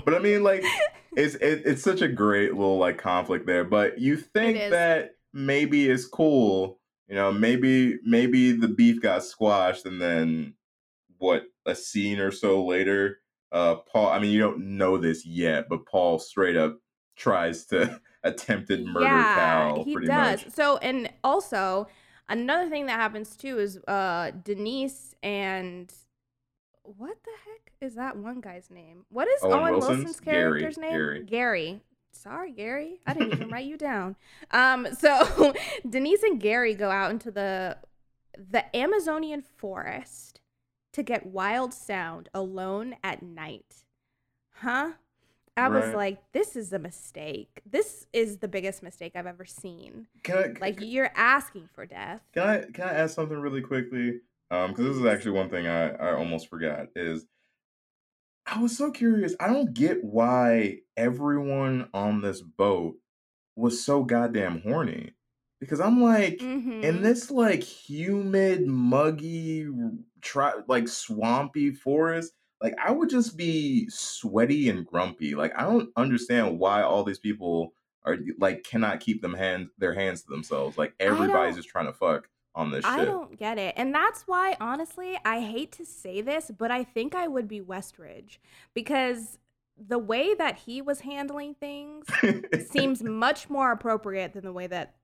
[0.04, 0.62] But I mean, like,
[1.16, 3.64] it's it, it's such a great little like conflict there.
[3.64, 4.70] But you think is.
[4.70, 7.32] that maybe it's cool, you know?
[7.32, 10.54] Maybe maybe the beef got squashed, and then
[11.18, 11.44] what?
[11.66, 13.20] A scene or so later,
[13.50, 14.08] uh, Paul.
[14.08, 16.78] I mean, you don't know this yet, but Paul straight up
[17.16, 19.84] tries to attempted murder Cal.
[19.84, 20.44] he pretty does.
[20.44, 20.52] much.
[20.54, 21.86] So, and also
[22.28, 25.92] another thing that happens too is uh Denise and
[26.82, 29.04] what the heck is that one guy's name?
[29.08, 30.04] What is Owen Owen, Wilson's?
[30.04, 30.90] Wilson's Gary, character's name?
[30.90, 31.22] Gary.
[31.24, 31.80] Gary.
[32.12, 33.00] Sorry, Gary.
[33.06, 34.16] I didn't even write you down.
[34.50, 35.54] Um, so
[35.88, 37.78] Denise and Gary go out into the
[38.36, 40.40] the Amazonian forest
[40.92, 43.84] to get wild sound alone at night.
[44.56, 44.92] Huh?
[45.56, 47.62] I was like, this is a mistake.
[47.64, 50.08] This is the biggest mistake I've ever seen.
[50.22, 52.22] Can I, Like you're asking for death.
[52.32, 54.20] Can I can I ask something really quickly?
[54.50, 57.26] Um, because this is actually one thing I I almost forgot is
[58.46, 59.34] I was so curious.
[59.40, 62.96] I don't get why everyone on this boat
[63.56, 65.14] was so goddamn horny.
[65.60, 67.02] Because I'm like in Mhm.
[67.02, 69.66] this like humid, muggy,
[70.20, 75.34] tri- like swampy forest, like I would just be sweaty and grumpy.
[75.34, 77.74] Like I don't understand why all these people
[78.04, 80.78] are like cannot keep them hands their hands to themselves.
[80.78, 82.90] Like everybody's just trying to fuck on this show.
[82.90, 83.06] I shit.
[83.06, 83.74] don't get it.
[83.76, 87.60] And that's why, honestly, I hate to say this, but I think I would be
[87.60, 88.38] Westridge
[88.74, 89.38] because
[89.76, 92.06] the way that he was handling things
[92.70, 94.94] seems much more appropriate than the way that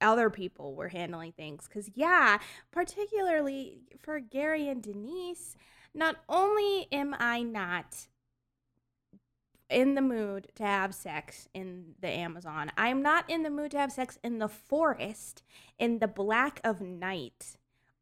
[0.00, 1.66] other people were handling things.
[1.66, 2.38] Because, yeah,
[2.70, 5.56] particularly for Gary and Denise,
[5.94, 8.06] not only am I not
[9.68, 13.78] in the mood to have sex in the Amazon, I'm not in the mood to
[13.78, 15.42] have sex in the forest
[15.78, 17.56] in the black of night.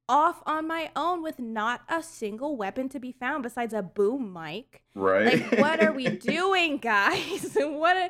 [0.09, 4.33] Off on my own with not a single weapon to be found besides a boom
[4.33, 4.83] mic.
[4.97, 5.41] right?
[5.53, 7.53] Like, what are we doing, guys?
[7.61, 7.97] what?
[7.97, 8.09] Are,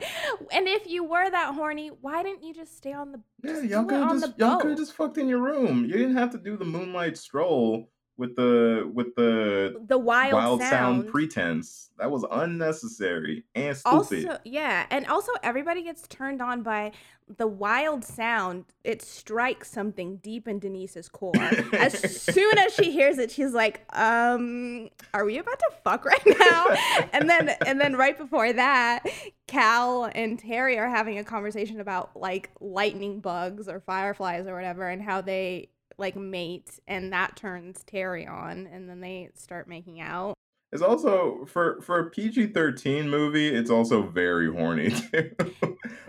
[0.51, 3.21] and if you were that horny, why didn't you just stay on the?
[3.45, 5.85] Yeah, y'all could have just y'all could have just fucked in your room.
[5.85, 7.91] You didn't have to do the moonlight stroll
[8.21, 10.71] with the with the the wild, wild, sound.
[10.71, 11.09] sound.
[11.09, 11.91] pretense.
[11.99, 14.27] That was unnecessary and stupid.
[14.27, 16.93] also, yeah, and also everybody gets turned on by
[17.39, 18.67] the wild sound.
[18.85, 21.33] It strikes something deep in Denise's core.
[21.73, 26.39] as soon as she hears it, she's like, "Um, are we about to fuck right
[26.39, 26.67] now?"
[27.15, 29.05] and then, and then right before that,
[29.47, 34.87] Cal and Terry are having a conversation about like lightning bugs or fireflies or whatever,
[34.89, 35.71] and how they
[36.01, 40.35] like mate, and that turns Terry on, and then they start making out.
[40.73, 43.49] It's also for for a PG thirteen movie.
[43.49, 45.31] It's also very horny too.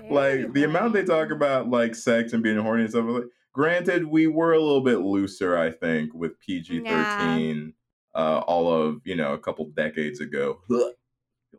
[0.09, 3.05] Like the amount they talk about like sex and being horny and stuff.
[3.07, 3.23] Like,
[3.53, 7.73] granted, we were a little bit looser, I think, with PG thirteen.
[8.13, 10.59] Uh, all of you know a couple decades ago.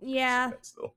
[0.00, 0.50] Yeah.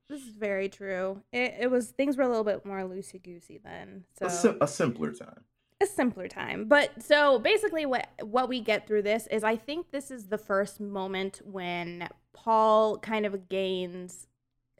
[0.09, 1.21] This is very true.
[1.31, 4.57] It, it was things were a little bit more loosey goosey then, so A, sim-
[4.61, 5.43] a simpler time.
[5.81, 6.67] A simpler time.
[6.67, 10.37] But so basically, what what we get through this is I think this is the
[10.37, 14.27] first moment when Paul kind of gains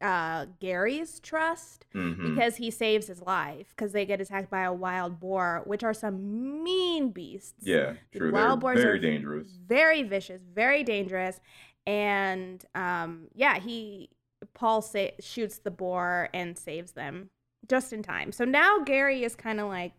[0.01, 2.33] uh, Gary's trust Mhm.
[2.35, 5.93] because he saves his life because they get attacked by a wild boar, which are
[5.93, 7.65] some mean beasts.
[7.65, 8.31] Yeah, true.
[8.31, 9.47] wild They're boars very are dangerous.
[9.65, 11.39] very vicious, very dangerous,
[11.87, 14.09] and um, yeah, he
[14.53, 17.29] Paul sa- shoots the boar and saves them
[17.67, 18.31] just in time.
[18.31, 19.93] So now Gary is kind of like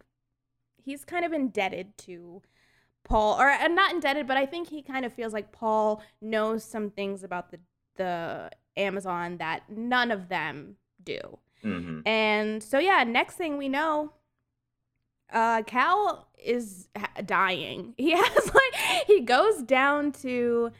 [0.86, 2.42] he's kind of indebted to
[3.04, 6.64] Paul, or uh, not indebted, but I think he kind of feels like Paul knows
[6.64, 7.60] some things about the
[7.96, 11.38] the Amazon that none of them do.
[11.62, 14.12] hmm And so yeah, next thing we know,
[15.32, 17.94] uh Cal is ha- dying.
[17.98, 18.74] He has like
[19.06, 20.70] he goes down to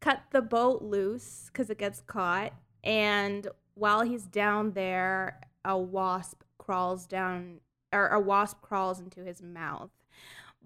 [0.00, 2.52] cut the boat loose cuz it gets caught
[2.84, 7.60] and while he's down there, a wasp crawls down
[7.96, 9.90] or a wasp crawls into his mouth.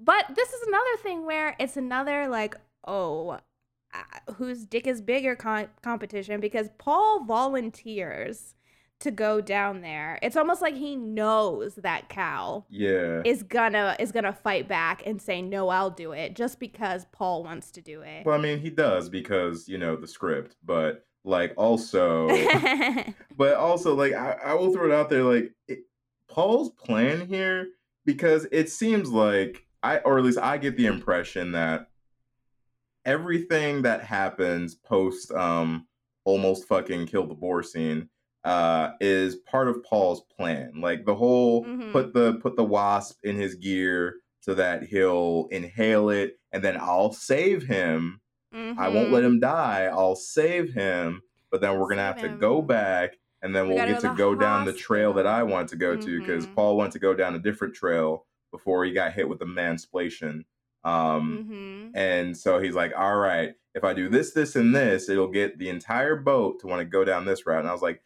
[0.03, 2.57] But this is another thing where it's another like,
[2.87, 3.39] oh,
[3.93, 8.55] uh, whose dick is bigger con- competition because Paul volunteers
[9.01, 10.19] to go down there.
[10.23, 13.23] It's almost like he knows that Cal Yeah.
[13.25, 17.43] is gonna is gonna fight back and say no, I'll do it just because Paul
[17.43, 18.27] wants to do it.
[18.27, 22.29] Well, I mean, he does because you know the script, but like also,
[23.37, 25.81] but also like I, I will throw it out there, like it,
[26.31, 27.69] Paul's plan here
[28.05, 31.89] because it seems like I, or at least I get the impression that
[33.05, 35.87] everything that happens post um
[36.25, 38.09] almost fucking kill the boar scene
[38.45, 40.81] uh is part of Paul's plan.
[40.81, 41.93] Like the whole Mhm.
[41.93, 46.77] put the put the wasp in his gear so that he'll inhale it and then
[46.79, 48.21] I'll save him.
[48.53, 49.27] I won't let Mhm.
[49.27, 49.85] him die.
[49.85, 53.75] I'll save him, but then we're gonna have Save to go back and then We
[53.75, 55.53] we'll gotta get to go down the trail that I hospital.
[55.55, 56.47] want to go to because.
[56.47, 60.45] Paul went to go down a different trail before he got hit with the mansplation.
[60.85, 61.91] Um, Mhm.
[61.95, 65.59] and so he's like, all right, if I do this, this, and this, it'll get
[65.59, 67.61] the entire boat to want to go down this route.
[67.61, 68.03] And I was like,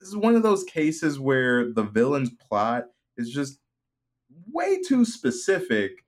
[0.00, 3.60] this is one of those cases where the villain's plot is just
[4.52, 6.04] way too specific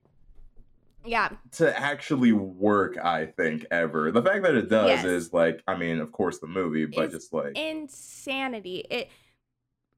[1.05, 1.31] Yeah.
[1.53, 4.11] to actually work, I think, ever.
[4.11, 5.05] The fact that it does Yes.
[5.05, 8.85] is like, I mean, of course, the movie, but It's just like, insanity.
[8.91, 9.11] It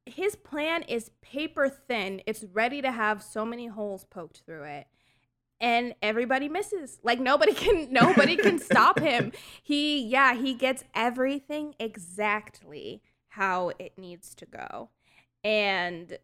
[0.07, 2.21] his plan is paper thin.
[2.27, 4.87] It's ready to have so many holes poked through it.
[5.61, 6.99] And everybody misses.
[7.03, 9.33] Like nobody can nobody can stop him.
[9.63, 14.89] He yeah, he gets everything exactly how it needs to go.
[15.45, 16.19] And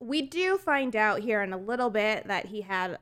[0.00, 2.98] we do find out here in a little bit that he had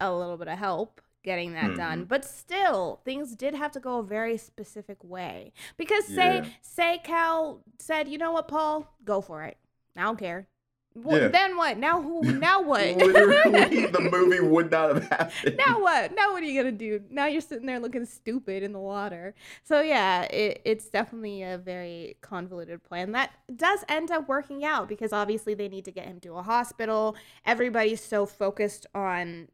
[0.00, 2.08] a little bit of help getting that done Mhm.
[2.08, 5.52] but still things did have to go a very specific way.
[5.76, 6.46] Because say Yeah.
[6.62, 8.94] say cal said you know what paul?
[9.04, 9.56] Go for it.
[9.96, 10.46] I don't care.
[10.94, 11.28] Well, Yeah.
[11.28, 11.76] then what?
[11.78, 12.96] Now who now what?
[12.96, 15.56] Literally, the movie would not have happened.
[15.58, 16.14] now what?
[16.14, 17.02] Now what are you gonna do?
[17.10, 19.34] Now you're sitting there looking stupid in the water.
[19.64, 24.88] So yeah it, it's definitely a very convoluted plan that does end up working out
[24.88, 27.16] because obviously they need to get him to a hospital.
[27.44, 29.48] Everybody's so focused on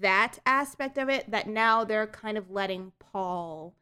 [0.00, 3.74] that aspect of it that now they're kind of letting paul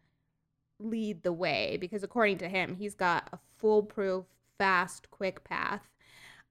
[0.79, 4.25] lead the way because according to him he's got a foolproof
[4.57, 5.91] fast quick path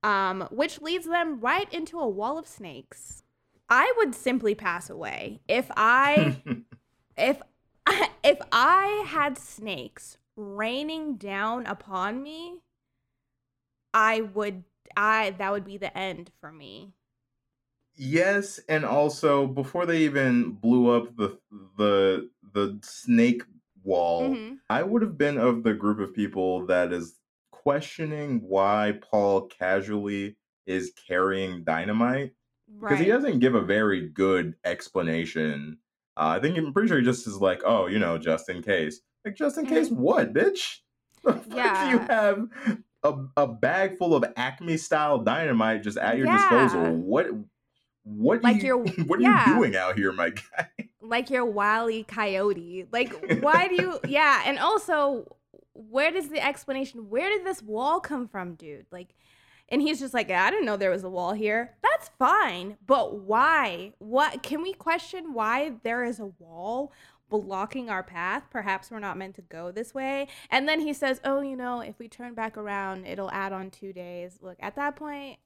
[0.04, 3.24] um, which leads them right into a wall of snakes
[3.70, 6.42] I would simply pass away if I
[7.18, 7.42] if
[8.24, 12.62] if I had snakes raining down upon me.
[13.94, 14.64] I would
[14.96, 16.94] I that would be the end for me.
[17.98, 21.38] Yes, and also before they even blew up the
[21.78, 23.44] the the snake
[23.84, 24.60] wall, Mhm.
[24.70, 27.20] I would have been of the group of people that is
[27.52, 32.34] questioning why Paul casually is carrying dynamite
[32.80, 33.06] because Right.
[33.06, 35.78] he doesn't give a very good explanation.
[36.18, 38.62] Uh, I think I'm pretty sure he just is like, oh, you know, just in
[38.62, 39.02] case.
[39.24, 39.70] Like, just in Mhm.
[39.70, 40.80] case what, bitch?
[41.24, 42.48] Fuck you have
[43.04, 46.38] a, a bag full of Acme style dynamite just at your Yeah.
[46.38, 46.96] disposal?
[46.96, 47.28] What?
[48.08, 48.42] What?
[48.44, 49.50] Like you, you're- what are yeah.
[49.50, 50.68] you doing out here, my guy?
[51.02, 52.88] like your wily coyote.
[52.92, 54.00] Like, why do you?
[54.08, 55.36] Yeah, and also,
[55.74, 57.10] where does the explanation?
[57.10, 58.86] Where did this wall come from, dude?
[58.92, 59.10] Like,
[59.70, 61.76] and he's just like, I didn't know there was a wall here.
[61.84, 63.92] That's fine, but why?
[64.00, 66.94] What can we question why there is a wall?
[67.30, 71.20] blocking our path perhaps we're not meant to go this way and then he says
[71.26, 74.78] oh you know if we turn back around it'll add on two days look at
[74.78, 75.38] that point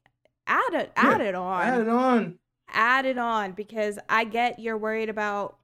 [0.45, 2.37] add it add Yeah, it on Add it on.
[2.73, 5.57] Add it on because I get you're worried about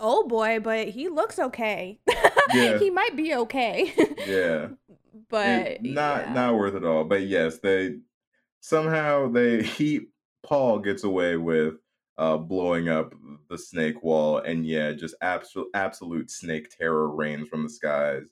[0.00, 2.00] oh boy, but he looks okay.
[2.54, 2.76] Yeah.
[2.78, 3.94] he might be okay.
[4.26, 4.68] Yeah.
[5.30, 6.32] but It- not yeah.
[6.34, 7.04] not worth it all.
[7.04, 7.96] But yes, they
[8.60, 10.08] somehow they he
[10.42, 11.74] Paul gets away with
[12.18, 13.14] uh blowing up
[13.48, 18.24] the snake wall and yeah, just absolute absolute snake terror rains from the skies.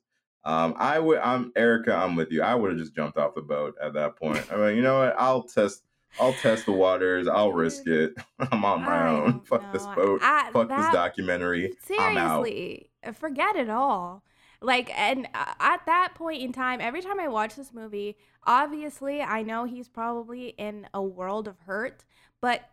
[0.44, 2.42] Um I would I'm Erica, I'm with you.
[2.42, 4.44] I would have just jumped off the boat at that point.
[4.52, 5.14] I mean, you know what?
[5.18, 5.82] I'll test
[6.18, 7.28] I'll test the waters.
[7.28, 8.14] I'll risk it.
[8.38, 9.40] I'm on my I own.
[9.44, 10.20] Fuck this boat.
[10.22, 11.76] I- Fuck this that- documentary.
[11.98, 12.44] I'm out.
[12.44, 14.24] Seriously, forget it all.
[14.62, 19.22] Like, and uh, at that point in time, every time I watch this movie, obviously
[19.22, 22.04] I know he's probably in a world of hurt,
[22.42, 22.68] but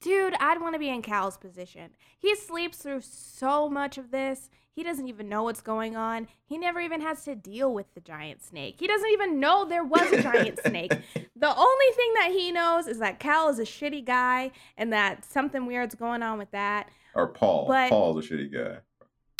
[0.00, 1.90] Dude, I'd want to be in Cal's position.
[2.18, 4.48] He sleeps through so much of this.
[4.74, 6.28] He doesn't even know what's going on.
[6.44, 8.76] He never even has to deal with the giant snake.
[8.78, 10.92] He doesn't even know there was a giant snake.
[11.36, 15.24] The only thing that he knows is that Cal is a shitty guy and that
[15.24, 16.88] something weird's going on with that.
[17.14, 17.66] Or Paul.
[17.66, 18.78] But- Paul's a shitty guy.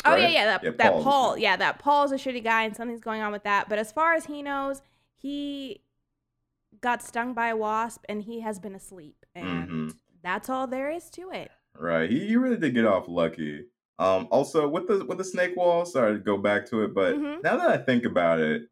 [0.03, 2.75] Oh yeah, yeah, that, Yeah, that Paul's Paul, yeah, that Paul's a shitty guy and
[2.75, 3.69] something's going on with that.
[3.69, 4.81] But as far as he knows,
[5.15, 5.81] he
[6.81, 9.25] got stung by a wasp and he has been asleep.
[9.35, 9.95] And Mhm.
[10.23, 11.51] that's all there is to it.
[11.77, 12.09] Right.
[12.09, 13.65] He, he really did get off lucky.
[14.01, 17.15] Um, also with the with the snake wall, sorry to go back to it, but
[17.15, 17.43] Mhm.
[17.43, 18.63] now that I think about it,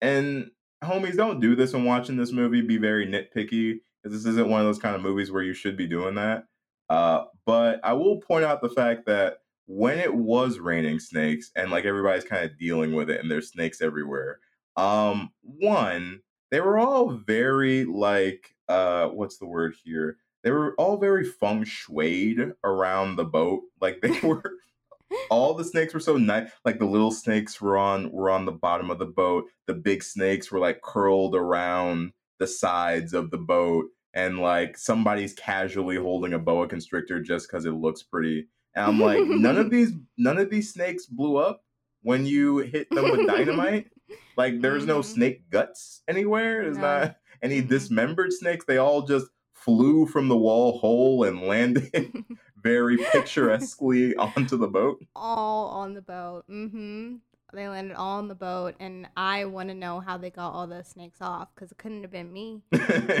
[0.00, 0.50] and
[0.82, 2.62] homies, don't do this when watching this movie.
[2.62, 5.76] Be very nitpicky because this isn't one of those kind of movies where you should
[5.76, 6.44] be doing that.
[6.88, 11.70] Uh, but I will point out the fact that when it was raining snakes and
[11.70, 14.40] like everybody's kind of dealing with it and there's snakes everywhere.
[14.76, 20.16] Um, one, they were all very like uh what's the word here?
[20.44, 23.64] They were all very feng shuied around the boat.
[23.82, 24.42] Like they were
[25.30, 26.50] all the snakes were so nice.
[26.64, 29.44] Like the little snakes were on were on the bottom of the boat.
[29.66, 33.86] The big snakes were like curled around the sides of the boat.
[34.14, 38.48] And like somebody's casually holding a boa constrictor just because it looks pretty.
[38.74, 41.62] And I'm like, none of these none of these snakes blew up
[42.02, 43.88] when you hit them with dynamite.
[44.36, 45.04] Like there's no Mhm.
[45.04, 46.62] snake guts anywhere.
[46.64, 46.82] There's No.
[47.00, 47.68] not any Mhm.
[47.68, 48.64] dismembered snakes.
[48.66, 51.90] They all just flew from the wall hole and landed
[52.62, 55.04] very picturesquely onto the boat.
[55.16, 56.44] all on the boat.
[56.50, 57.16] Mm-hmm.
[57.54, 60.66] They landed all on the boat, and I want to know how they got all
[60.66, 62.60] the snakes off because it couldn't have been me.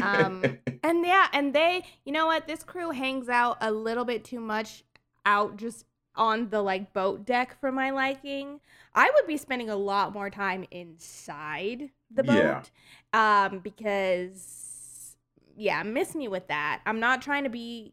[0.02, 0.44] Um,
[0.82, 2.46] and yeah, and they, you know what?
[2.46, 4.84] This crew hangs out a little bit too much
[5.24, 8.60] out just on the like boat deck for my liking.
[8.94, 12.60] I would be spending a lot more time inside the Yeah.
[12.60, 12.70] boat
[13.18, 15.16] um because
[15.56, 16.80] yeah, miss me with that.
[16.86, 17.92] I'm not trying to be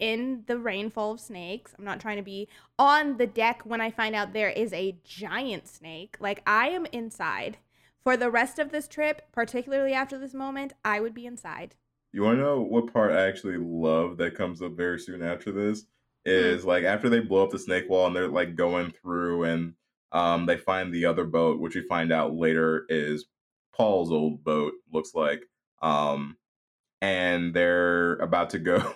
[0.00, 1.74] in the rainfall of snakes.
[1.78, 2.48] I'm not trying to be
[2.78, 6.16] on the deck when I find out there is a giant snake.
[6.18, 7.58] Like I am inside.
[8.02, 11.76] For the rest of this trip, particularly after this moment, I would be inside.
[12.12, 15.52] you want to know what part I actually love that comes up very soon after
[15.52, 15.82] this?
[16.24, 16.32] Hmm.
[16.32, 19.74] Is like after they blow up the snake wall and they're like going through and
[20.12, 23.26] um they find the other boat, which we find out later is
[23.74, 25.42] Paul's old boat, looks like.
[25.82, 26.36] Um
[27.02, 28.94] and they're about to go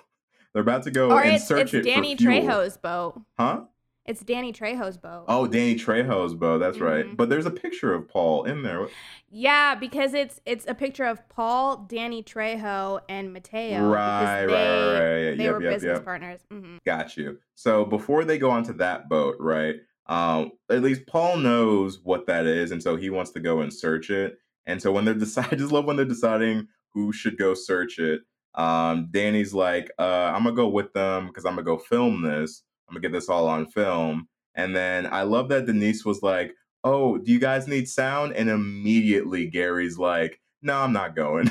[0.54, 2.32] they're about to go or and it's, search it's it Danny for fuel.
[2.42, 3.20] Trejo's boat.
[3.38, 3.62] Huh?
[4.06, 5.24] It's Danny Trejo's boat.
[5.28, 6.58] Oh, Danny Trejo's boat.
[6.58, 7.06] That's right.
[7.06, 7.16] Mhm.
[7.16, 8.86] But there's a picture of Paul in there.
[9.30, 13.88] Yeah, because it's it's a picture of Paul, Danny Trejo, and Mateo.
[13.88, 15.38] Right, because right, they, right, right.
[15.38, 16.04] They Yep, were yep, business yep.
[16.04, 16.40] partners.
[16.50, 17.38] hmm Got you.
[17.54, 19.76] So before they go onto that boat, right?
[20.06, 23.72] Um, at least Paul knows what that is, and so he wants to go and
[23.72, 24.38] search it.
[24.66, 27.98] And so when they're deciding, I just love when they're deciding who should go search
[27.98, 28.20] it.
[28.54, 32.62] Um, Danny's like, uh, I'm gonna go with them because I'm gonna go film this.
[32.88, 34.28] I'm gonna get this all on film.
[34.54, 38.48] And then I love that Denise was like, "Oh, do you guys need sound?" And
[38.50, 41.48] immediately Gary's like, "No, I'm not going."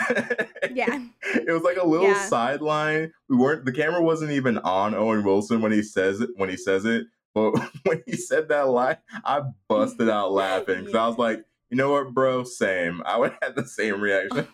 [0.71, 1.03] Yeah.
[1.35, 2.25] it was like a little Yeah.
[2.27, 3.11] sideline.
[3.27, 6.55] We weren't the camera wasn't even on Owen Wilson when he says it when he
[6.57, 7.07] says it.
[7.35, 7.51] But
[7.83, 11.91] when he said that line, I busted out laughing because I was like, you know
[11.91, 12.43] what, bro?
[12.43, 13.01] Same.
[13.05, 14.47] I would have the same reaction.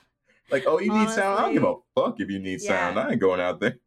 [0.51, 1.39] Like, oh, you need sound?
[1.39, 2.99] I don't give a fuck if you need sound.
[2.99, 3.77] I ain't going out there.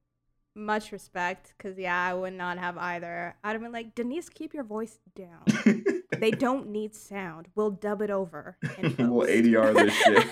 [0.54, 3.36] Much respect, because yeah, I would not have either.
[3.42, 5.44] I'd have been like, Denise, keep your voice down.
[6.18, 7.48] they don't need sound.
[7.54, 8.58] We'll dub it over.
[8.98, 9.26] we'll.
[9.26, 10.26] ADR this shit.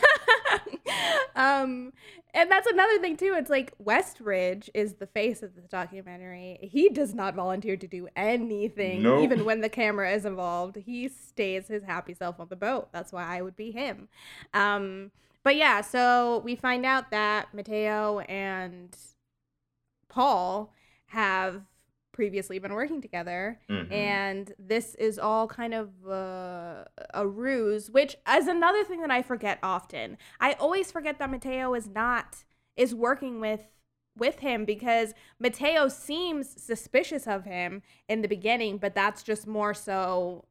[1.34, 1.94] um,
[2.34, 3.34] and that's another thing too.
[3.36, 6.58] It's like Westridge is the face of the documentary.
[6.62, 9.24] He does not volunteer to do anything, Nope.
[9.24, 10.76] even when the camera is involved.
[10.76, 12.90] He stays his happy self on the boat.
[12.92, 14.08] That's why I would be him.
[14.52, 15.12] Um,
[15.43, 18.97] but yeah, so we find out that Mateo and
[20.09, 20.72] Paul
[21.07, 21.62] have
[22.12, 23.91] previously been working together Mhm.
[23.93, 26.84] and this is all kind of uh,
[27.14, 31.72] a ruse which is another thing that i forget often i always forget that mateo
[31.72, 32.45] is not
[32.76, 33.62] is working with
[34.18, 39.72] with him because mateo seems suspicious of him in the beginning but that's just more
[39.72, 40.45] so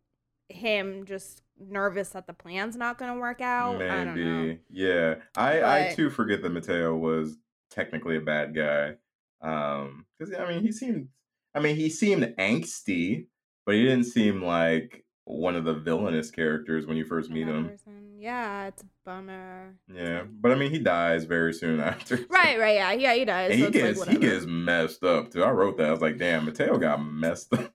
[0.47, 4.59] him just nervous that the plan's not going to work out i don't know Maybe.
[4.69, 5.15] Yeah.
[5.35, 7.37] I, I too forget that Mateo was
[7.71, 8.95] technically a bad guy.
[9.41, 11.07] Um, because I mean, he seemed,
[11.55, 13.27] I mean, he seemed angsty,
[13.65, 17.69] but he didn't seem like one of the villainous characters when you first meet him.
[17.69, 18.15] person.
[18.17, 22.17] yeah it's a bummer Yeah, but I mean, he dies very soon after.
[22.17, 25.03] so- right right yeah yeah he does so he it's like, gets he gets messed
[25.03, 25.43] up too.
[25.43, 25.87] I wrote that.
[25.87, 27.71] I was like, damn, Mateo got messed up.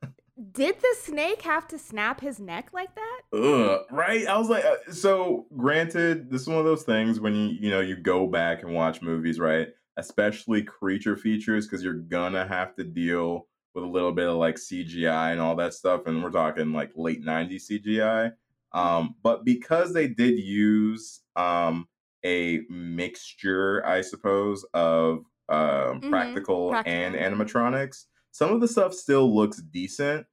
[0.52, 3.20] Did the snake have to snap his neck like that?
[3.32, 4.26] Ugh, right?
[4.26, 7.70] I was like, uh, so granted, this is one of those things when you you
[7.70, 9.68] know you go back and watch movies, right?
[9.96, 14.58] especially creature features, because you're gonna have to deal with a little bit of like
[14.58, 16.06] CGI and all that stuff.
[16.06, 18.32] And we're talking like late 90s CGI.
[18.72, 21.86] Um, but because they did use um,
[22.24, 25.18] a mixture, I suppose, of
[25.48, 26.92] um, Mhm, practical, practical.
[26.92, 30.26] and animatronics, some of the stuff still looks decent.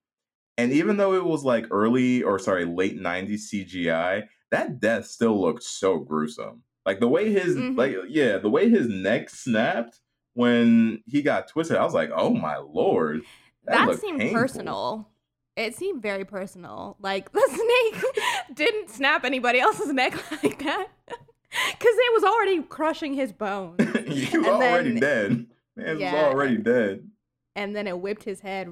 [0.62, 5.40] And even though it was like early or sorry, late 90s CGI, that death still
[5.40, 6.64] looked so gruesome.
[6.86, 7.78] Like the way his Mhm.
[7.78, 10.00] like yeah, the way his neck snapped
[10.34, 13.22] when he got twisted, I was like, "Oh my lord."
[13.66, 14.40] That, looked seemed painful.
[14.42, 15.08] personal.
[15.56, 16.98] It seemed very personal.
[17.02, 17.48] Like the
[17.92, 18.04] snake
[18.56, 20.88] didn't snap anybody else's neck like that.
[21.10, 23.76] Cause it was already crushing his bones.
[24.08, 25.46] he was And already then- dead.
[25.76, 26.14] Man Yeah.
[26.14, 27.08] was already dead.
[27.56, 28.70] and then it whipped his head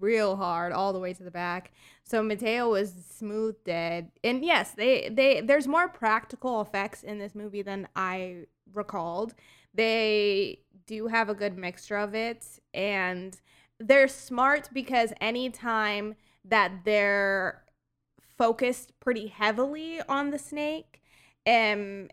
[0.00, 1.72] real hard all the way to the back.
[2.02, 4.10] So Mateo was smooth dead.
[4.24, 9.34] And yes, they they there's more practical effects in this movie than I recalled.
[9.74, 12.44] They do have a good mixture of it
[12.74, 13.40] and
[13.78, 17.62] they're smart because anytime that they're
[18.36, 21.00] focused pretty heavily on the snake,
[21.46, 22.08] um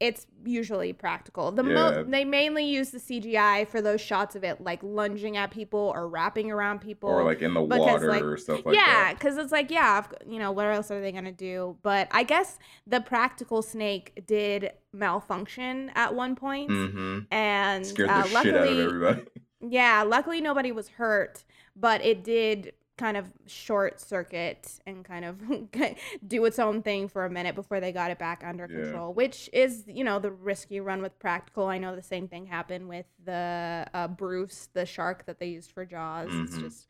[0.00, 1.52] it's usually practical.
[1.52, 1.74] The Yeah.
[1.74, 5.92] mo- they mainly use the CGI for those shots of it like lunging at people
[5.94, 8.84] or wrapping around people Or like in the because, water like- or stuff like yeah,
[8.86, 9.16] that.
[9.18, 11.76] because it's like, yeah, you know, what else are they gonna do?
[11.82, 17.18] But I guess the practical snake did malfunction at one point, Mm-hmm.
[17.32, 19.22] and Scared the uh, shit luckily, out of everybody.
[19.60, 21.44] yeah, luckily nobody was hurt,
[21.76, 25.40] but it did kind of short circuit and kind of
[26.28, 28.82] do its own thing for a minute before they got it back under Yeah.
[28.82, 31.66] control, which is, you know, the risk you run with practical.
[31.66, 35.72] I know the same thing happened with the uh, Bruce, the shark that they used
[35.72, 36.28] for Jaws.
[36.28, 36.60] It's Mhm.
[36.60, 36.88] just,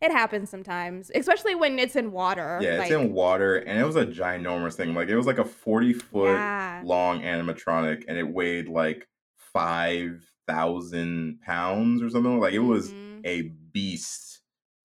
[0.00, 2.58] it happens sometimes, especially when it's in water.
[2.62, 4.94] Yeah, it's in water, and it was a ginormous thing.
[4.94, 6.82] Like it was like a forty foot Yeah.
[6.84, 12.40] long animatronic, and it weighed like five thousand pounds or something.
[12.40, 13.20] Like it was Mhm.
[13.26, 13.42] a
[13.72, 14.31] beast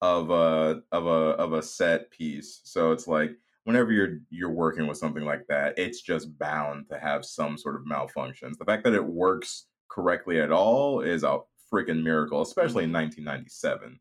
[0.00, 2.60] of a of a of a set piece.
[2.64, 3.32] So it's like
[3.64, 7.76] whenever you're you're working with something like that, it's just bound to have some sort
[7.76, 8.58] of malfunctions.
[8.58, 11.40] The fact that it works correctly at all is a
[11.72, 12.94] freaking miracle, especially in Mhm.
[12.94, 14.00] 1997.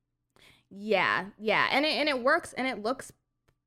[0.69, 3.11] Yeah, yeah, and it and it works and it looks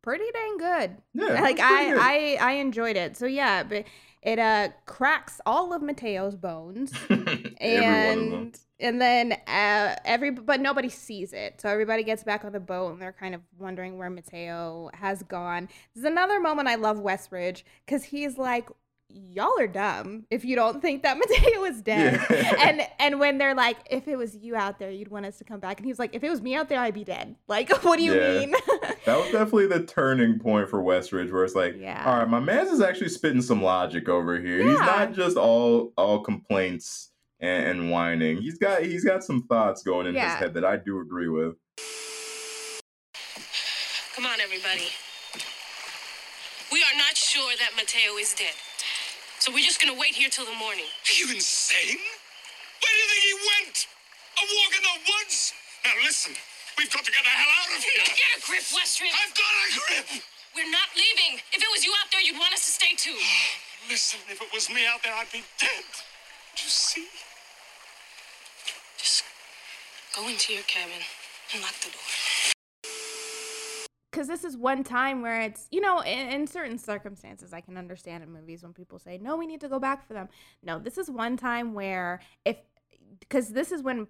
[0.03, 0.97] pretty dang good.
[1.15, 1.99] Yeah, like pretty good.
[1.99, 3.17] I, I I enjoyed it.
[3.17, 3.85] So yeah, but
[4.23, 6.93] it uh cracks all of Mateo's bones
[7.61, 8.33] Every one of them.
[8.41, 11.61] and and then uh every but nobody sees it.
[11.61, 15.23] So everybody gets back on the boat and they're kind of wondering where Mateo has
[15.25, 15.69] gone.
[15.95, 18.69] There's another moment I love Westridge cuz he's like
[19.13, 22.25] y'all are dumb if you don't think that Mateo is dead.
[22.31, 22.55] Yeah.
[22.69, 25.45] And and when they're like if it was you out there you'd want us to
[25.45, 27.35] come back and he was like if it was me out there I'd be dead.
[27.49, 28.39] Like what do you Yeah.
[28.39, 28.55] mean?
[29.05, 32.03] That was definitely the turning point for Westridge, where it's like, Yeah.
[32.07, 34.63] all right, my man's is actually spitting some logic over here.
[34.63, 37.09] He's not just all all complaints
[37.41, 38.41] and, and whining.
[38.43, 41.57] He's got he's got some thoughts going in his head that I do agree with.
[44.15, 44.93] Come on, everybody.
[46.71, 48.55] We are not sure that Mateo is dead.
[49.41, 50.85] So we're just gonna wait here till the morning.
[50.85, 51.97] Are you insane?
[51.97, 53.77] Where do you think he went?
[54.37, 55.53] A walk in the woods?
[55.85, 56.37] Now listen,
[56.77, 58.05] we've got to get the hell out of here.
[58.05, 59.13] Get a grip, Westridge.
[59.17, 60.07] I've got a grip.
[60.57, 61.41] We're not leaving.
[61.53, 63.17] If it was you out there, you'd want us to stay too.
[63.89, 65.87] Listen, if it was me out there, I'd be dead.
[66.53, 67.09] Don't you see?
[70.11, 70.97] Just go into your cabin
[71.53, 72.01] and lock the door.
[74.11, 77.77] because this is one time where it's you know in, in certain circumstances i can
[77.77, 80.29] understand in movies when people say no we need to go back for them.
[80.63, 82.57] No this is one time where if
[83.21, 84.07] because this is when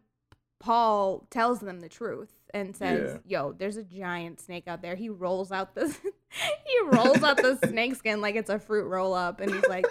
[0.59, 4.95] paul tells them the truth and says yo there's a giant snake out there.
[4.95, 5.87] He rolls out the
[6.67, 9.87] he rolls out the snake skin like it's a fruit roll up and he's like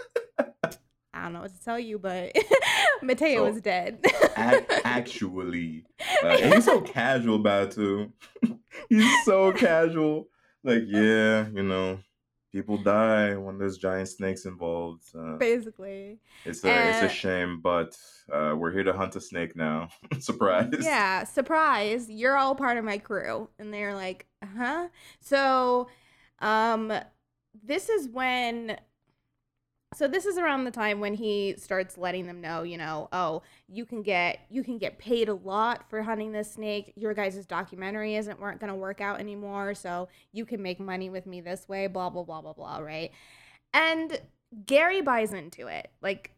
[1.20, 2.32] i don't know what to tell you but
[3.01, 3.99] mateo So- is dead
[4.38, 5.86] Ac- actually,
[6.24, 8.13] uh, and he's so casual about it too.
[8.89, 10.28] he's so casual.
[10.63, 11.99] Like, yeah, you know,
[12.53, 15.03] people die when there's giant snakes involved.
[15.17, 17.97] Uh, basically it's a it's Uh, a shame, but
[18.32, 19.89] uh, we're here to hunt a snake now.
[20.20, 20.70] Surprise!
[20.80, 23.49] Yeah, surprise, you're all part of my crew.
[23.59, 24.88] And they're like, huh?
[25.20, 25.89] So,
[26.39, 26.93] um,
[27.63, 28.78] this is when.
[29.96, 33.42] So this is around the time when he starts letting them know, you know, oh,
[33.68, 36.94] you can get you can get paid a lot for hunting this snake.
[36.96, 41.26] Your guys' documentary isn't weren't gonna work out anymore, so you can make money with
[41.26, 43.12] me this way, blah blah blah blah blah, right?
[43.74, 44.22] And
[44.66, 45.90] Gary buys into it.
[46.02, 46.36] Like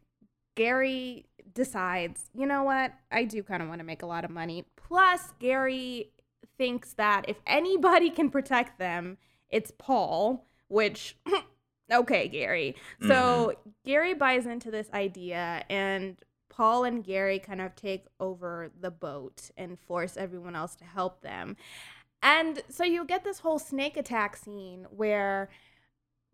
[0.55, 2.93] Gary decides, you know what?
[3.11, 4.65] I do kind of want to make a lot of money.
[4.75, 6.11] Plus, Gary
[6.57, 9.17] thinks that if anybody can protect them,
[9.49, 11.17] it's Paul, which,
[11.91, 12.75] okay, Gary.
[13.01, 13.07] Mm-hmm.
[13.07, 16.17] So Gary buys into this idea, and
[16.49, 21.21] Paul and Gary kind of take over the boat and force everyone else to help
[21.21, 21.55] them.
[22.23, 25.49] And so you get this whole snake attack scene where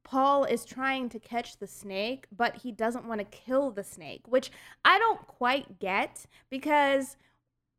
[0.03, 4.21] Paul is trying to catch the snake, but he doesn't want to kill the snake,
[4.27, 4.51] which
[4.83, 7.17] I don't quite get because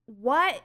[0.04, 0.62] what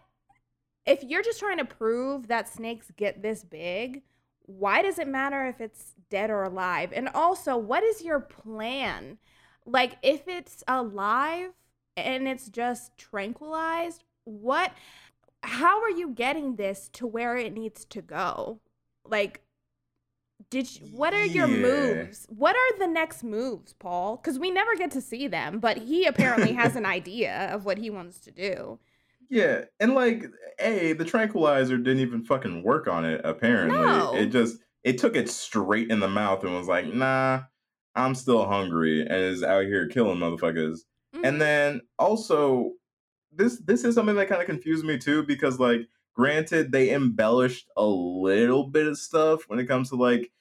[0.85, 4.03] if you're just trying to prove that snakes get this big?
[4.45, 6.93] Why does it matter if it's dead or alive?
[6.93, 9.17] And also, what is your plan?
[9.65, 11.49] Like, if it's alive
[11.97, 14.71] and it's just tranquilized, what,
[15.41, 18.59] how are you getting this to where it needs to go?
[19.03, 19.41] Like,
[20.49, 21.57] did you, what are your Yeah.
[21.57, 22.27] moves?
[22.29, 24.17] What are the next moves, Paul?
[24.17, 27.79] Because we never get to see them, but he apparently has an idea of what
[27.79, 28.77] he wants to do.
[29.29, 30.25] Yeah, and like,
[30.59, 33.21] a the tranquilizer didn't even fucking work on it.
[33.23, 34.13] Apparently, No.
[34.15, 37.43] it just it took it straight in the mouth and was like, "Nah,
[37.95, 40.79] I'm still hungry," and is out here killing motherfuckers.
[41.15, 41.25] Mhm.
[41.25, 42.73] And then also,
[43.31, 45.81] this this is something that kind of confused me too because like,
[46.15, 50.31] granted, they embellished a little bit of stuff when it comes to like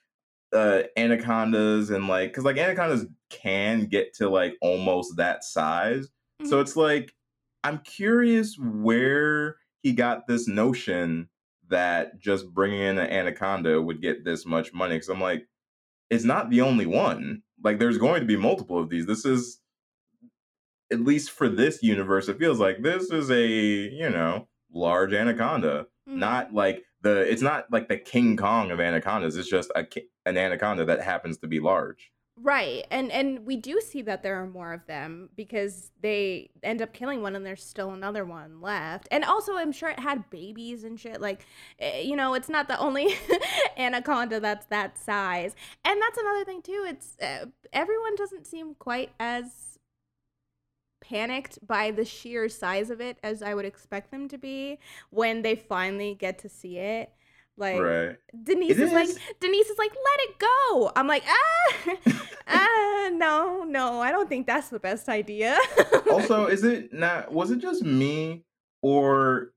[0.53, 6.09] uh anacondas and like because like anacondas can get to like almost that size
[6.45, 6.61] so Mhm.
[6.61, 7.14] it's like
[7.64, 11.28] i'm curious where he got this notion
[11.72, 15.46] that just bringing in an anaconda would get this much money because i'm like
[16.10, 17.42] it's not the only one.
[17.64, 19.06] Like there's going to be multiple of these.
[19.06, 19.60] This is
[20.92, 25.86] at least for this universe it feels like this is a you know large anaconda.
[26.08, 26.16] Mhm.
[26.16, 29.36] not like the it's not like the king kong of anacondas.
[29.36, 29.86] It's just a
[30.26, 32.10] an anaconda that happens to be large
[32.43, 32.84] Right.
[32.90, 36.93] And and we do see that there are more of them because they end up
[36.93, 39.07] killing one and there's still another one left.
[39.12, 41.47] And also I'm sure it had babies and shit like
[41.78, 43.14] eh, you know, it's not the only
[43.78, 45.55] anaconda that's that size.
[45.84, 46.84] And that's another thing too.
[46.88, 49.78] It's uh, everyone doesn't seem quite as
[51.01, 54.78] panicked by the sheer size of it as I would expect them to be
[55.11, 57.12] when they finally get to see it.
[57.57, 59.09] Like right Denise is like
[59.40, 60.92] Denise is like let it go.
[60.96, 61.96] I'm like ah
[62.48, 65.59] ah no no I don't think that's the best idea.
[66.11, 68.44] also is it not was it just me
[68.80, 69.53] or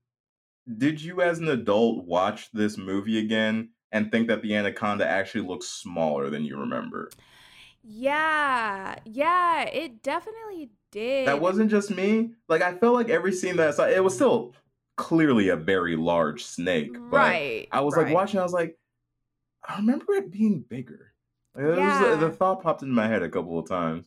[0.78, 5.46] did you as an adult watch this movie again and think that the anaconda actually
[5.46, 7.10] looks smaller than you remember
[7.82, 11.28] yeah yeah it definitely did.
[11.28, 14.14] that wasn't just me like i felt like every scene that i saw it was
[14.14, 14.54] still
[14.96, 17.68] clearly a very large snake but right.
[17.72, 18.06] i was right.
[18.06, 18.78] like watching i was like
[19.68, 21.12] i remember it being bigger
[21.54, 22.16] like, was- Yeah.
[22.16, 24.06] the thought popped into my head a couple of times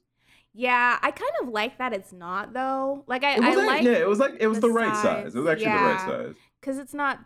[0.54, 3.04] Yeah, I kind of like that it's not though.
[3.08, 5.04] Like I, I was like yeah, it was like it was the the, right size.
[5.04, 5.36] size.
[5.36, 6.36] It was actually the right size.
[6.60, 7.20] because it's not.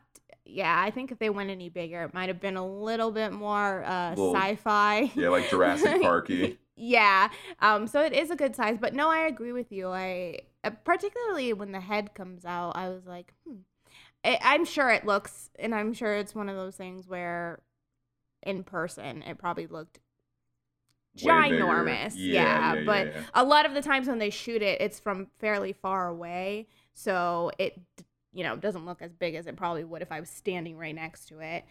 [0.46, 3.32] Yeah, I think if they went any bigger, it might have been a little bit
[3.32, 5.10] more uh, Little- sci-fi.
[5.16, 6.60] Yeah, like Jurassic Parky.
[6.76, 10.40] yeah um so it is a good size but no i agree with you i
[10.40, 10.42] uh,
[10.72, 13.58] particularly when the head comes out i was like hmm.
[14.24, 17.62] I, i'm sure it looks and i'm sure it's one of those things where
[18.42, 20.00] in person it probably looked
[21.18, 23.22] ginormous Yeah, yeah, yeah, but yeah.
[23.36, 27.52] a lot of the times when they shoot it it's from fairly far away so
[27.60, 27.80] it
[28.32, 30.96] you know doesn't look as big as it probably would if i was standing right
[30.96, 31.66] next to it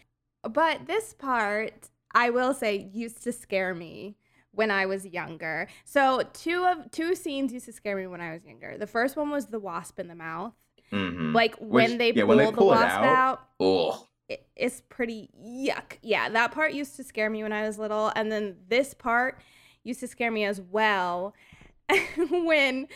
[0.49, 4.15] but this part i will say used to scare me
[4.53, 8.31] when i was younger so two of two scenes used to scare me when i
[8.33, 10.53] was younger the first one was the wasp in the mouth
[10.91, 11.33] Mhm.
[11.33, 14.07] like when Which- they yeah, pull when they the pull it wasp out, out Ugh.
[14.29, 15.97] it, it's pretty yuck.
[16.03, 19.41] Yeah, that part used to scare me when I was little, and then this part
[19.83, 21.33] used to scare me as well
[22.29, 22.87] when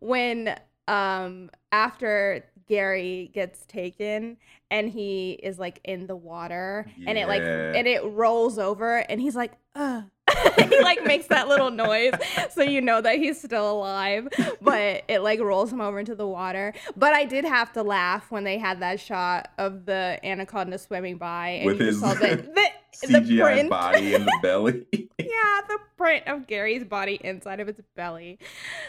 [0.00, 0.56] when
[0.88, 4.36] um after Gary gets taken
[4.70, 9.20] and he is like in the water and it like and it rolls over and
[9.20, 10.04] he's like Ugh.
[10.68, 12.12] he like makes that little noise
[12.50, 14.28] so you know that he's still alive
[14.60, 18.30] but it like rolls him over into the water but i did have to laugh
[18.30, 22.12] when they had that shot of the anaconda swimming by and With you just his
[22.12, 22.36] saw the,
[23.02, 24.86] the, the CGI print body in the belly.
[25.18, 28.38] yeah the print of gary's body inside of its belly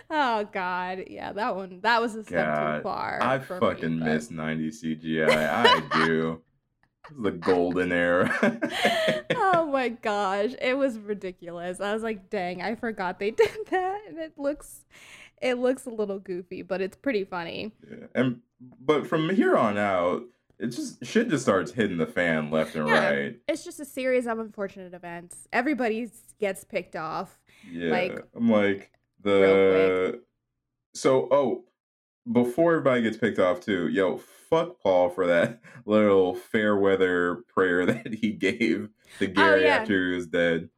[0.10, 4.00] oh god yeah that one that was a step God, too far I me, fucking
[4.00, 5.30] but- miss 90s CGI.
[5.30, 6.42] I do.
[7.12, 8.30] The golden era.
[9.36, 14.02] oh my gosh it was ridiculous i was like dang i forgot they did that
[14.08, 14.86] and it looks
[15.42, 18.40] it looks a little goofy but it's pretty funny Yeah, And
[18.80, 20.24] but from here on out,
[20.60, 23.10] it just shit just starts hitting the fan left and Yeah.
[23.10, 23.36] right.
[23.48, 27.40] it's just a series of unfortunate events everybody gets picked off
[27.70, 27.92] Yeah.
[27.92, 28.92] Like, I'm like
[29.22, 30.22] the
[30.94, 31.66] so oh
[32.32, 34.18] before everybody gets picked off too, yo,
[34.50, 39.76] fuck Paul for that little fair weather prayer that he gave to Gary Oh, yeah.
[39.78, 40.70] after he was dead.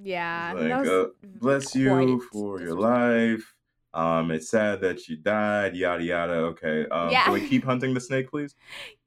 [0.00, 3.54] yeah Like, was uh, bless you for your life.
[3.96, 5.74] Um, it's sad that she died.
[5.74, 6.32] Yada yada.
[6.52, 6.86] Okay.
[6.88, 7.24] Um, Yeah.
[7.24, 8.54] Can we keep hunting the snake, please?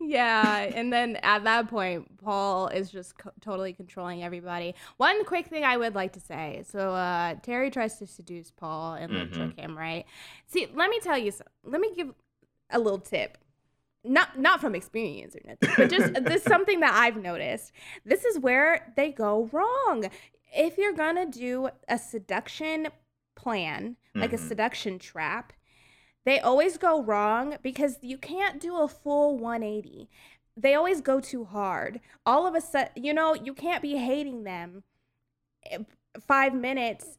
[0.01, 4.73] Yeah, and then at that point, Paul is just co- totally controlling everybody.
[4.97, 8.93] One quick thing I would like to say: so uh, Terry tries to seduce Paul
[8.95, 9.33] and Mhm.
[9.33, 10.05] trick him, right?
[10.47, 11.31] See, let me tell you.
[11.31, 12.13] some- Let me give
[12.71, 13.37] a little tip.
[14.03, 17.73] Not not from experience or nothing, but just this is something that I've noticed.
[18.05, 20.09] This is where they go wrong.
[20.55, 22.87] If you're gonna do a seduction
[23.41, 24.47] plan, like a Mhm.
[24.49, 25.53] seduction trap,
[26.25, 30.09] they always go wrong because you can't do a full 180.
[30.57, 32.01] They always go too hard.
[32.25, 34.83] All of a sudden, you know, you can't be hating them
[35.71, 35.79] eh,
[36.19, 37.17] five minutes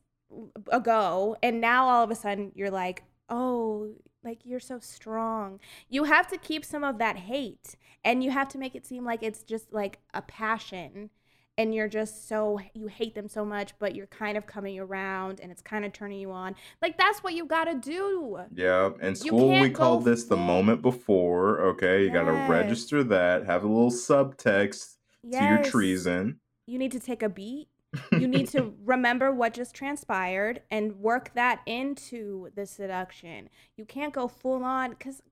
[0.71, 5.61] ago, and now all of a sudden you're like, oh, like you're so strong.
[5.89, 9.05] You have to keep some of that hate, and you have to make it seem
[9.05, 11.11] like it's just like a passion.
[11.59, 15.41] And you're just so, you hate them so much, but you're kind of coming around
[15.41, 16.55] and it's kind of turning you on.
[16.81, 18.39] Like, that's what you gotta do.
[18.55, 18.91] Yeah.
[19.03, 21.61] In school, we called this the moment before.
[21.61, 22.05] Okay.
[22.05, 23.45] You got to register that.
[23.45, 24.97] Have a little subtext
[25.31, 26.41] to your treason.
[26.67, 27.69] You need to take a beat.
[28.13, 33.49] You need to remember what just transpired and work that into the seduction.
[33.77, 35.23] You can't go full on because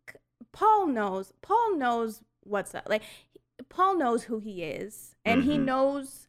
[0.52, 1.32] Paul knows.
[1.42, 2.88] Paul knows what's up.
[2.88, 3.02] Like
[3.68, 5.64] Paul knows who he is, and he Mhm.
[5.64, 6.28] knows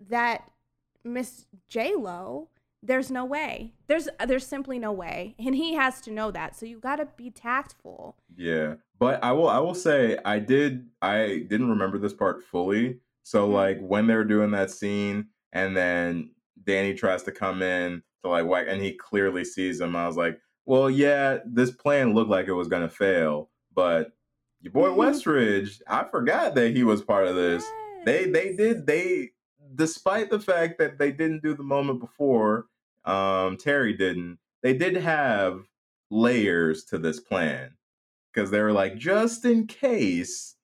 [0.00, 0.50] that
[1.04, 2.48] Miss J Lo.
[2.82, 3.72] There's no way.
[3.88, 6.54] There's there's simply no way, and he has to know that.
[6.54, 8.16] So you got to be tactful.
[8.36, 13.00] Yeah, but I will I will say I did I didn't remember this part fully.
[13.22, 13.52] So Mhm.
[13.52, 16.30] like when they're doing that scene and then
[16.64, 19.96] Danny tries to come in to like whack and he clearly sees him.
[19.96, 24.12] I was like, well, yeah, this plan looked like it was gonna fail, but
[24.66, 24.96] your boy Mhm.
[24.96, 27.64] Westridge, I forgot that he was part of this.
[28.04, 29.30] They they did they
[29.74, 32.66] despite the fact that they didn't do the moment before,
[33.04, 35.68] um, Terry didn't, they did have
[36.10, 37.76] layers to this plan.
[38.32, 40.56] Because they were like, just in case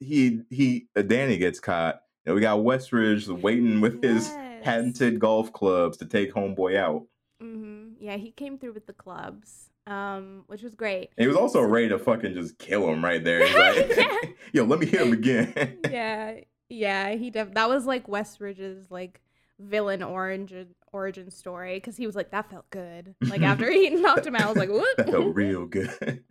[0.00, 4.28] he he uh, Danny gets caught, you know, we got Westridge waiting with his
[4.62, 7.06] patented golf clubs to take homeboy out.
[7.40, 11.10] hmm Yeah, he came through with the clubs, um, which was great.
[11.16, 13.40] And he was also ready to fucking just kill him right there.
[13.40, 14.18] Like, Yeah.
[14.52, 15.78] yo, let me hit him again.
[15.90, 16.34] yeah,
[16.68, 19.20] yeah, he def- that was like Westridge's like
[19.58, 23.14] villain origin origin story because he was like that felt good.
[23.22, 26.22] Like after he knocked him out, I was like, that felt real good.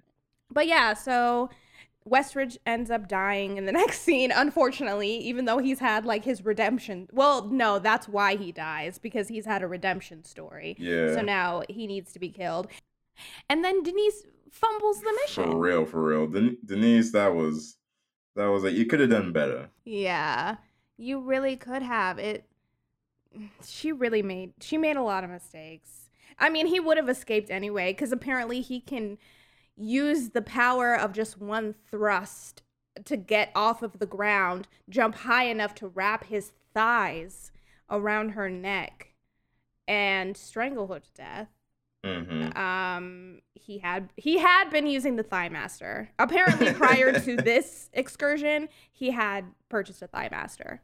[0.51, 1.49] but yeah, so
[2.09, 6.45] Westridge ends up dying in the next scene, unfortunately, even though he's had like his
[6.45, 7.07] redemption.
[7.11, 10.75] Well, no, that's why he dies because he's had a redemption story.
[10.79, 11.13] yeah.
[11.13, 12.67] So now he needs to be killed.
[13.49, 15.51] And then Denise fumbles the mission.
[15.51, 16.27] For real, for real.
[16.27, 17.77] Den- Denise, that was
[18.35, 18.73] that was it.
[18.73, 19.69] You could have done better.
[19.85, 20.57] Yeah.
[20.97, 22.19] You really could have.
[22.19, 22.45] It
[23.65, 26.09] she really made she made a lot of mistakes.
[26.39, 29.17] I mean, he would have escaped anyway cuz apparently he can
[29.75, 32.63] use the power of just one thrust
[33.05, 37.51] to get off of the ground, jump high enough to wrap his thighs
[37.89, 39.13] around her neck
[39.87, 41.47] and strangle her to death.
[42.03, 47.89] Hmm um he had he had been using the thigh master apparently prior to this
[47.93, 50.81] excursion he had purchased a thigh master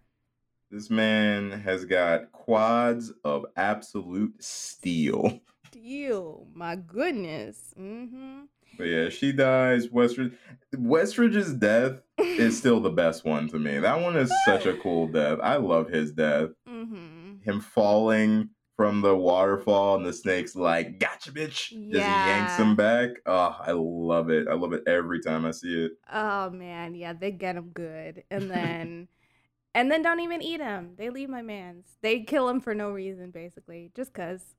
[0.72, 5.39] This man has got quads of absolute steel.
[5.68, 8.41] Steel, my goodness mm-hmm
[8.78, 9.88] But yeah, she dies.
[9.89, 10.36] Westridge,
[10.76, 13.78] Westridge's death is still the best one to me.
[13.80, 15.38] That one is such a cool death.
[15.43, 16.49] I love his death.
[16.68, 22.76] mm-hmm Him falling from the waterfall and the snake's like, "Gotcha, bitch!" Just yanks him
[22.76, 23.09] back.
[23.26, 24.47] Oh, I love it.
[24.47, 25.91] I love it every time I see it.
[26.11, 29.07] oh man yeah they get him good and then
[29.76, 32.91] and then don't even eat him they leave my man's they kill him for no
[32.91, 34.55] reason basically just because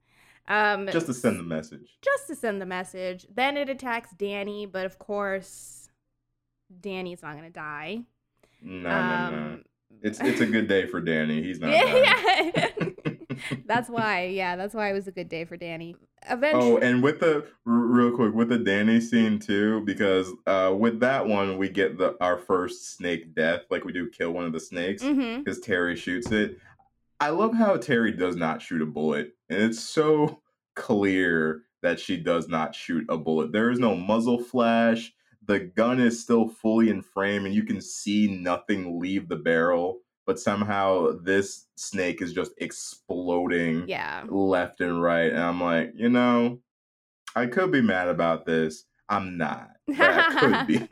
[0.48, 1.96] um Just to send the message.
[2.02, 3.26] just to send the message.
[3.34, 5.88] Then it attacks Danny, but of course,
[6.80, 8.02] Danny's not gonna die.
[8.60, 9.36] No, no, no.
[9.54, 9.64] Um,
[10.02, 11.42] It's it's a good day for Danny.
[11.42, 11.70] He's not.
[11.70, 12.68] yeah.
[13.66, 14.26] That's why.
[14.26, 15.96] Yeah, that's why it was a good day for Danny.
[16.28, 21.00] Eventually, Oh, and with the real quick with the Danny scene too, because uh, with
[21.00, 24.52] that one we get the our first snake death, like we do kill one of
[24.52, 25.02] the snakes
[25.38, 26.58] because Terry shoots it.
[27.20, 30.40] I love how Terry does not shoot a bullet, and it's so
[30.74, 33.52] clear that she does not shoot a bullet.
[33.52, 35.12] There is no muzzle flash.
[35.46, 39.98] The gun is still fully in frame, and you can see nothing leave the barrel.
[40.26, 45.30] But somehow this snake is just exploding yeah, left and right.
[45.30, 46.60] And I'm like, you know,
[47.36, 48.84] I could be mad about this.
[49.08, 49.70] I'm not.
[49.88, 50.88] I could be.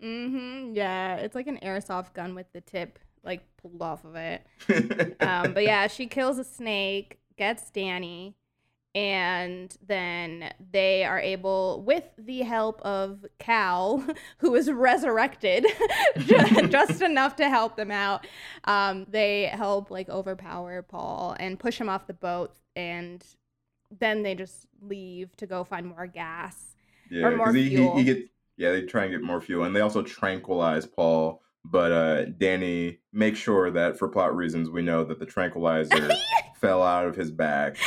[0.00, 1.16] hmm yeah.
[1.16, 4.46] It's like an airsoft gun with the tip like pulled off of it.
[5.20, 8.36] Um, but yeah, she kills a snake, gets Danny,
[8.94, 14.04] and then they are able, with the help of Cal,
[14.38, 15.66] who is resurrected
[16.18, 18.26] ju- just enough to help them out,
[18.64, 23.24] um, they help like overpower Paul and push him off the boat, and
[23.98, 26.76] then they just leave to go find more gas.
[27.10, 27.96] Yeah, more he, he, fuel.
[27.96, 28.20] he gets
[28.56, 31.42] yeah, they try and get more fuel, and they also tranquilize Paul.
[31.64, 36.10] But uh, Danny makes sure that for plot reasons, we know that the tranquilizer
[36.60, 37.78] fell out of his bag.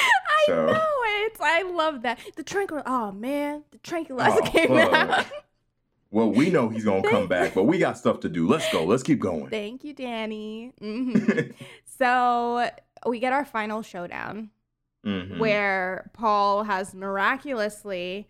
[0.47, 0.95] I So- know
[1.25, 1.37] it.
[1.39, 2.19] I love that.
[2.35, 2.81] The tranquil.
[2.85, 4.93] Oh man, the tranquilizer Oh, came fuck.
[4.93, 5.25] out.
[6.09, 8.47] Well, we know he's gonna come back, but we got stuff to do.
[8.47, 8.85] Let's go.
[8.85, 9.49] Let's keep going.
[9.49, 10.73] Thank you, Danny.
[10.81, 11.53] Mhm.
[11.99, 12.69] so
[13.05, 14.49] we get our final showdown
[15.05, 15.37] Mhm.
[15.37, 18.29] where Paul has miraculously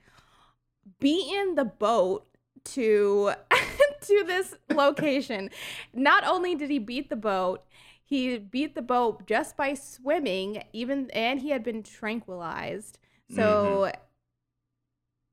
[0.99, 2.25] beaten the boat
[2.65, 3.31] to
[4.01, 5.49] to this location.
[5.93, 7.63] Not only did he beat the boat,
[8.07, 12.99] he beat the boat just by swimming, even and he had been tranquilized.
[13.35, 13.99] So mm-hmm.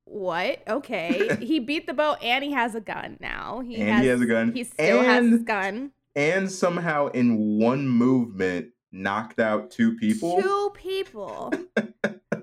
[0.07, 0.59] what?
[0.67, 1.37] Okay.
[1.41, 3.61] he beat the boat and he has a gun now.
[3.61, 4.53] He And he has a gun.
[4.53, 5.93] He still has his gun.
[6.17, 10.43] and somehow in one movement knocked out two people.
[10.43, 11.53] Two people.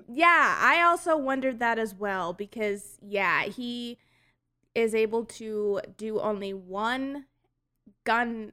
[0.08, 3.98] yeah, I also wondered that as well because yeah, he
[4.74, 7.26] is able to do only one
[8.04, 8.52] gun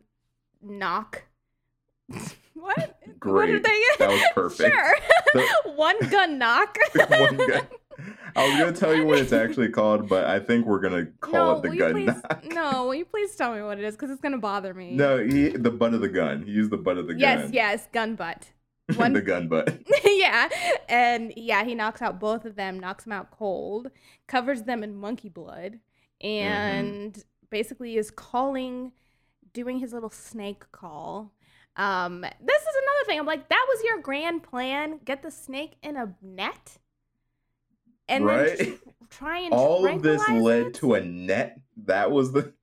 [0.61, 1.23] knock.
[2.53, 2.77] what?
[2.79, 3.63] What are Great.
[3.63, 3.81] they?
[3.99, 4.73] That was perfect.
[4.73, 4.95] Sure.
[5.33, 6.77] The- one gun knock.
[6.95, 7.67] One gun.
[8.35, 11.33] I was gonna tell you what it's actually called, but I think we're gonna call
[11.33, 12.45] no, it the gun please, knock.
[12.45, 13.95] No, will you please tell me what it is?
[13.95, 14.95] Because it's gonna bother me.
[14.95, 16.43] No, he the butt of the gun.
[16.43, 17.53] He used the butt of the Yes, gun.
[17.53, 18.51] yes, yes, gun butt.
[18.95, 19.81] One the gun butt.
[20.05, 20.49] yeah.
[20.87, 23.91] And yeah, he knocks out both of them, knocks them out cold,
[24.27, 25.79] covers them in monkey blood,
[26.23, 26.47] mm-hmm.
[26.47, 28.91] and basically is calling,
[29.53, 31.33] doing his little snake call.
[31.75, 33.19] Um, this is another thing.
[33.19, 34.99] I'm like, that was your grand plan.
[35.05, 36.77] Get the snake in a net,
[38.07, 38.57] and Right.
[38.57, 40.73] then tr- try and All of this led it?
[40.75, 41.59] to a net.
[41.77, 42.53] That was the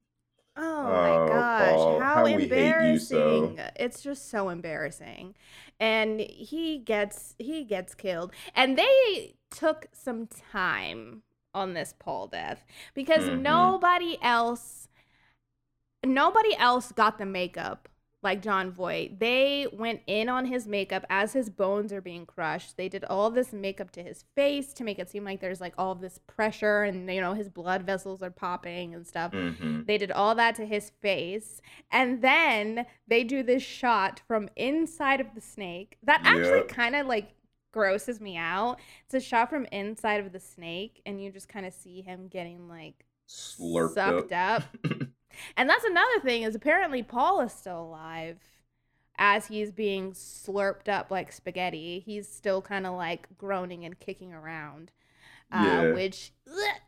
[0.58, 0.92] Oh, Oh,
[1.22, 3.56] my gosh, Paul, how, how we hate you embarrassing.
[3.58, 3.70] so.
[3.76, 5.34] It's just so embarrassing.
[5.78, 8.32] And he gets he gets killed.
[8.54, 11.22] And they took some time
[11.54, 13.40] on this Paul death because Mhm.
[13.42, 14.88] nobody else
[16.04, 17.88] nobody else got the makeup
[18.26, 19.18] like Jon Voight.
[19.18, 22.76] They went in on his makeup as his bones are being crushed.
[22.76, 25.74] They did all this makeup to his face to make it seem like there's like
[25.78, 29.32] all this pressure and you know his blood vessels are popping and stuff.
[29.32, 29.86] Mhm.
[29.86, 31.60] They did all that to his face.
[31.90, 36.68] And then they do this shot from inside of the snake that actually Yep.
[36.68, 37.32] kind of like
[37.72, 38.78] grosses me out.
[39.04, 42.26] It's a shot from inside of the snake, and you just kind of see him
[42.28, 44.62] getting like slurped sucked up.
[44.62, 44.92] up.
[45.56, 48.38] and that's another thing is apparently Paul is still alive
[49.18, 52.00] as he's being slurped up like spaghetti.
[52.04, 54.92] He's still kind of like groaning and kicking around,
[55.52, 55.92] uh, Yeah.
[55.92, 56.32] which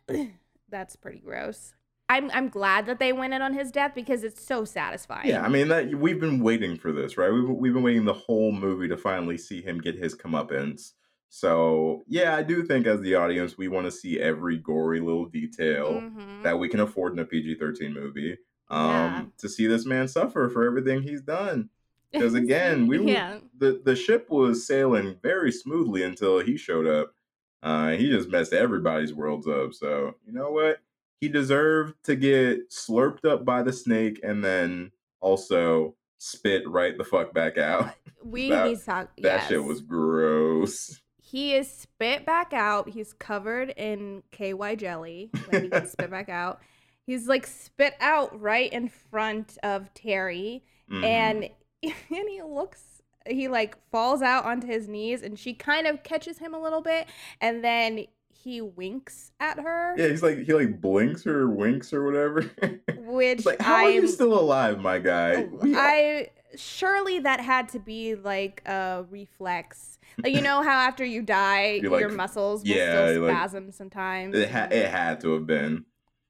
[0.69, 1.75] that's pretty gross.
[2.11, 5.29] I'm I'm glad that they went in on his death because it's so satisfying.
[5.29, 7.31] Yeah, I mean that we've been waiting for this, right?
[7.31, 10.93] We've we've been waiting the whole movie to finally see him get his comeuppance.
[11.29, 15.27] So yeah, I do think as the audience, we want to see every gory little
[15.27, 16.43] detail Mhm.
[16.43, 18.39] that we can afford in a PG thirteen movie.
[18.71, 19.25] Um, Yeah.
[19.39, 21.71] to see this man suffer for everything he's done.
[22.13, 23.39] Because again, we yeah.
[23.57, 27.15] the the ship was sailing very smoothly until he showed up.
[27.63, 29.75] Uh, he just messed everybody's worlds up.
[29.75, 30.79] So you know what?
[31.21, 37.05] He deserved to get slurped up by the snake and then also spit right the
[37.05, 37.95] fuck back out.
[38.25, 39.11] we that- need to talk.
[39.19, 41.01] That shit was gross.
[41.31, 42.89] He is spit back out.
[42.89, 46.61] He's covered in KY jelly when he gets spit back out.
[47.07, 51.05] He's like spit out right in front of Terry, Mhm.
[51.05, 51.45] and
[51.83, 52.83] and he looks.
[53.27, 56.81] He like falls out onto his knees, and she kind of catches him a little
[56.81, 57.07] bit,
[57.43, 62.05] and then he winks at her, yeah, he's like he like blinks or winks or
[62.05, 62.43] whatever.
[63.05, 65.43] which like, how are you still alive, my guy?
[65.45, 69.98] We- I surely that had to be like a reflex.
[70.25, 73.73] You know how after you die, like- your muscles will yeah, still you're like- spasm
[73.73, 74.35] sometimes.
[74.37, 75.85] it, ha- it had to have been.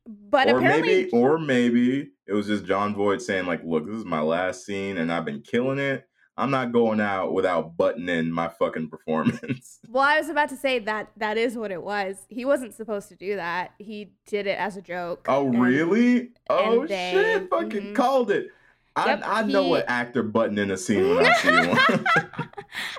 [0.06, 3.96] but or apparently, maybe or maybe it was just Jon Voight saying like, "Look, this
[3.96, 6.04] is my last scene, and I've been killing it.
[6.36, 10.78] I'm not going out without buttoning my fucking performance." well, I was about to say
[10.80, 12.16] that that is what it was.
[12.28, 13.72] He wasn't supposed to do that.
[13.78, 15.26] He did it as a joke.
[15.28, 16.30] oh, and- really?
[16.50, 17.50] Oh they- shit!
[17.50, 17.94] Fucking mhm.
[17.94, 18.48] called it.
[18.96, 22.47] I Yep, I know he- what actor button in a scene when I see one.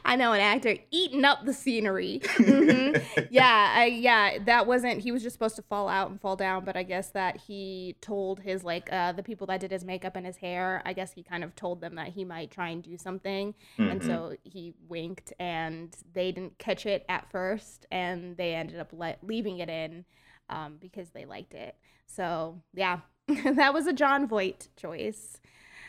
[0.05, 2.21] I know an actor eating up the scenery.
[2.37, 2.93] hmm
[3.29, 5.01] Yeah, I, yeah, that wasn't.
[5.01, 7.95] He was just supposed to fall out and fall down, but I guess that he
[8.01, 10.81] told his like uh, the people that did his makeup and his hair.
[10.85, 13.53] I guess he kind of told them that he might try and do something,
[13.87, 14.05] and Mhm.
[14.05, 19.15] so he winked, and they didn't catch it at first, and they ended up le-
[19.21, 20.05] leaving it in
[20.49, 21.75] um, because they liked it.
[22.07, 25.39] So yeah, that was a Jon Voight choice.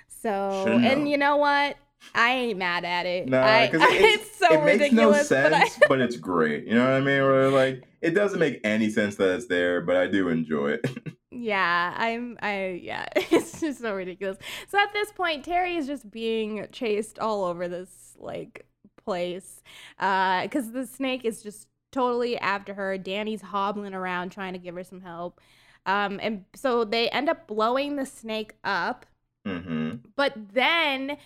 [0.08, 1.76] So and you know what?
[2.14, 3.28] I ain't mad at it.
[3.28, 5.30] Nah, because it, it's- it's so it makes ridiculous.
[5.30, 6.66] no but I- sense, but, it's great.
[6.66, 7.22] You know what I mean?
[7.22, 10.86] Where like it doesn't make any sense that it's there, but I do enjoy it.
[11.30, 12.38] yeah, I'm.
[12.42, 14.38] I yeah, it's just so ridiculous.
[14.68, 18.66] So at this point, Terry is just being chased all over this like
[19.04, 19.62] place,
[19.98, 22.96] because the snake is just totally after her.
[22.98, 25.40] Danny's hobbling around trying to give her some help,
[25.86, 29.04] um, and so they end up blowing the snake up.
[29.46, 31.16] hmm but then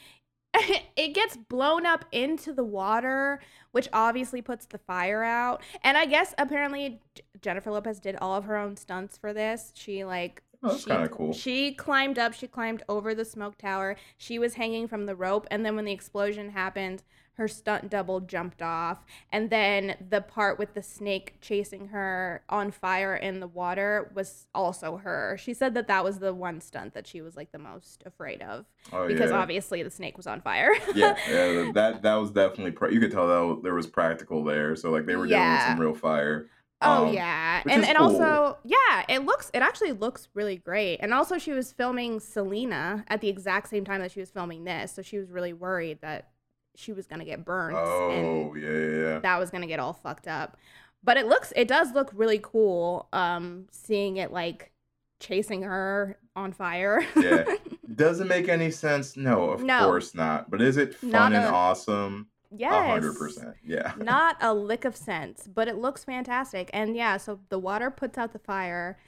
[0.97, 3.41] it gets blown up into the water
[3.73, 5.61] which obviously puts the fire out.
[5.83, 7.01] And i guess apparently
[7.41, 9.73] jennifer lopez did all of her own stunts for this.
[9.75, 11.33] She like Oh, that's kinda cool.
[11.35, 13.97] she climbed up she climbed over the smoke tower.
[14.17, 17.03] She was hanging from the rope and then when the explosion happened
[17.37, 22.71] her stunt double jumped off and then the part with the snake chasing her on
[22.71, 26.95] fire in the water was also her she said that that was the one stunt
[26.95, 29.39] that she was like the most afraid of Oh because yeah.
[29.39, 33.11] obviously the snake was on fire yeah, yeah, that that was definitely pra- you could
[33.13, 34.77] tell that was- there was practical there.
[34.77, 35.69] So like they were dealing with Yeah.
[35.71, 36.49] some real fire.
[36.83, 38.07] Oh Um, yeah, and and cool.
[38.09, 40.99] also yeah, it looks it actually looks really great.
[40.99, 44.65] And also she was filming Selena at the exact same time that she was filming
[44.65, 46.29] this, so she was really worried that
[46.75, 49.19] she was gonna get burnt Oh and yeah, yeah, yeah.
[49.21, 50.57] that was gonna get all fucked up.
[51.03, 53.09] But it looks it does look really cool.
[53.13, 54.73] Um, seeing it like
[55.21, 57.07] chasing her on fire.
[57.17, 57.45] Yeah.
[57.95, 59.17] Doesn't make any sense.
[59.17, 59.85] No, of No.
[59.85, 60.51] course not.
[60.51, 62.29] But is it fun Not and a- awesome?
[62.57, 62.87] Yes.
[62.91, 63.55] hundred percent.
[63.65, 63.93] Yeah.
[63.99, 66.71] not a lick of sense, but it looks fantastic.
[66.73, 68.99] And yeah, so the water puts out the fire.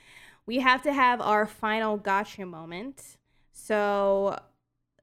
[0.47, 3.17] We have to have our final gotcha moment.
[3.53, 4.39] So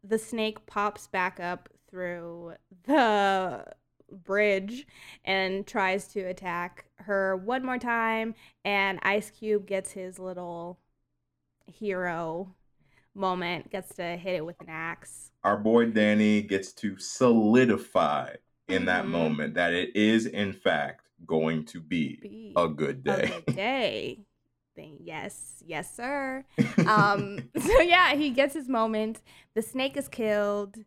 [0.04, 2.54] the snake pops back up through
[2.88, 3.64] the
[4.26, 4.88] bridge
[5.26, 8.34] and tries to attack her one more time.
[8.66, 10.80] And Ice Cube gets his little
[11.68, 12.56] hero
[13.14, 15.30] moment, gets to hit it with an axe.
[15.44, 18.36] Our boy Danny gets to solidify
[18.68, 19.10] in that Mhm.
[19.10, 23.28] moment that it is in fact going to be Be a good a day.
[23.28, 24.20] good day.
[24.76, 26.44] Then yes, yes, sir.
[26.88, 29.22] Um, so yeah, he gets his moment.
[29.54, 30.78] The snake is killed.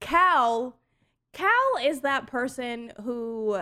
[0.00, 0.76] Cal,
[1.32, 1.50] Cal
[1.82, 3.58] is that person who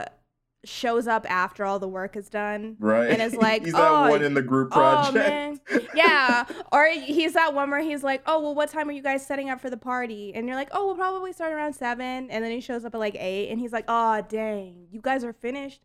[0.65, 2.77] shows up after all the work is done.
[2.79, 3.11] right?
[3.11, 5.61] and it's like, he's oh, that one in the group oh, project.
[5.71, 6.45] Oh yeah.
[6.73, 9.51] Or he's that one where he's like, "Oh well, what time are you guys setting
[9.51, 12.31] up for the party?" And you're like, "Oh, we'll probably start around seven.
[12.31, 15.25] And then he shows up at like eight, and he's like, "Oh dang, you guys
[15.25, 15.83] are finished."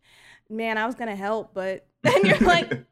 [0.48, 2.84] Man, I was gonna help, but and you're like,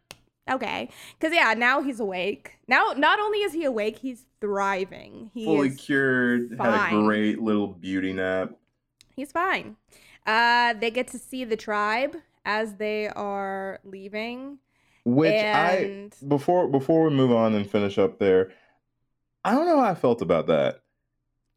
[0.50, 2.58] okay, because yeah, now he's awake.
[2.68, 5.30] Now, not only is he awake, he's thriving.
[5.34, 8.52] He Fully cured, had a great little beauty nap.
[9.14, 9.76] He's fine.
[10.26, 14.58] Uh, they get to see the tribe as they are leaving.
[15.04, 18.50] Which and I before before we move on and finish up there,
[19.44, 20.80] I don't know how I felt about that.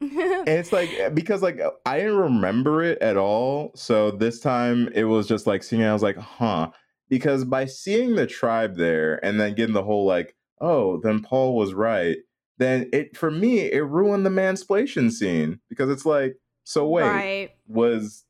[0.00, 3.72] And it's like eh, because like I didn't remember it at all.
[3.74, 6.70] So this time it was just like seeing it, I was like, huh.
[7.12, 11.54] Because by seeing the tribe there and then getting the whole like, oh, then Paul
[11.54, 12.16] was right,
[12.56, 15.60] then it for me, it ruined the mansplation scene.
[15.68, 17.50] Because it's like, so wait, right.
[17.66, 18.24] was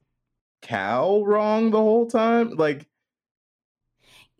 [0.62, 2.56] Cal wrong the whole time?
[2.56, 2.88] Like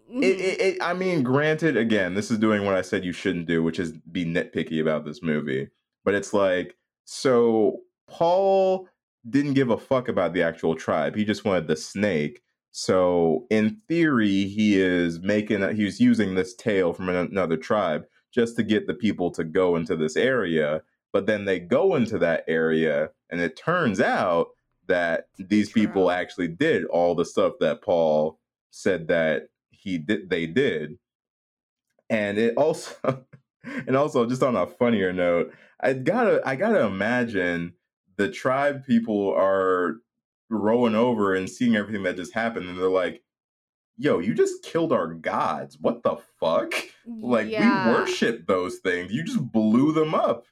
[0.09, 0.23] it, Mhm.
[0.25, 3.63] it, it, I mean, granted, again, this is doing what I said you shouldn't do,
[3.63, 5.69] which is be nitpicky about this movie.
[6.05, 6.75] But it's like,
[7.05, 8.89] so Paul
[9.31, 11.15] didn't give a fuck about the actual tribe.
[11.15, 12.43] He just wanted the snake.
[12.73, 18.57] So in theory, he is making, he was using this tale from another tribe just
[18.57, 20.83] to get the people to go into this area.
[21.13, 24.49] But then they go into that area, and it turns out
[24.87, 28.39] that these people actually did all the stuff that Paul
[28.71, 30.99] said that he did they did
[32.09, 32.95] and it also
[33.65, 37.73] and also just on a funnier note i gotta i gotta imagine
[38.17, 39.97] the tribe people are
[40.53, 43.23] rowing over and seeing everything that just happened and they're like
[43.99, 46.73] yo you just killed our gods what the fuck
[47.07, 47.89] like Yeah.
[47.89, 50.45] we worship those things you just blew them up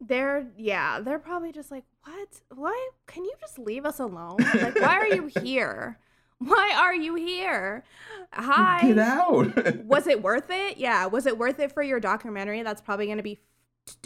[0.00, 2.28] They're yeah, they're probably just like, what?
[2.54, 4.38] Why can you just leave us alone?
[4.38, 5.98] Like, why are you here?
[6.38, 7.84] Why are you here?
[8.32, 8.80] Hi.
[8.80, 10.78] get out Was it worth it?
[10.78, 11.04] Yeah.
[11.04, 12.62] Was it worth it for your documentary?
[12.62, 13.40] That's probably going to be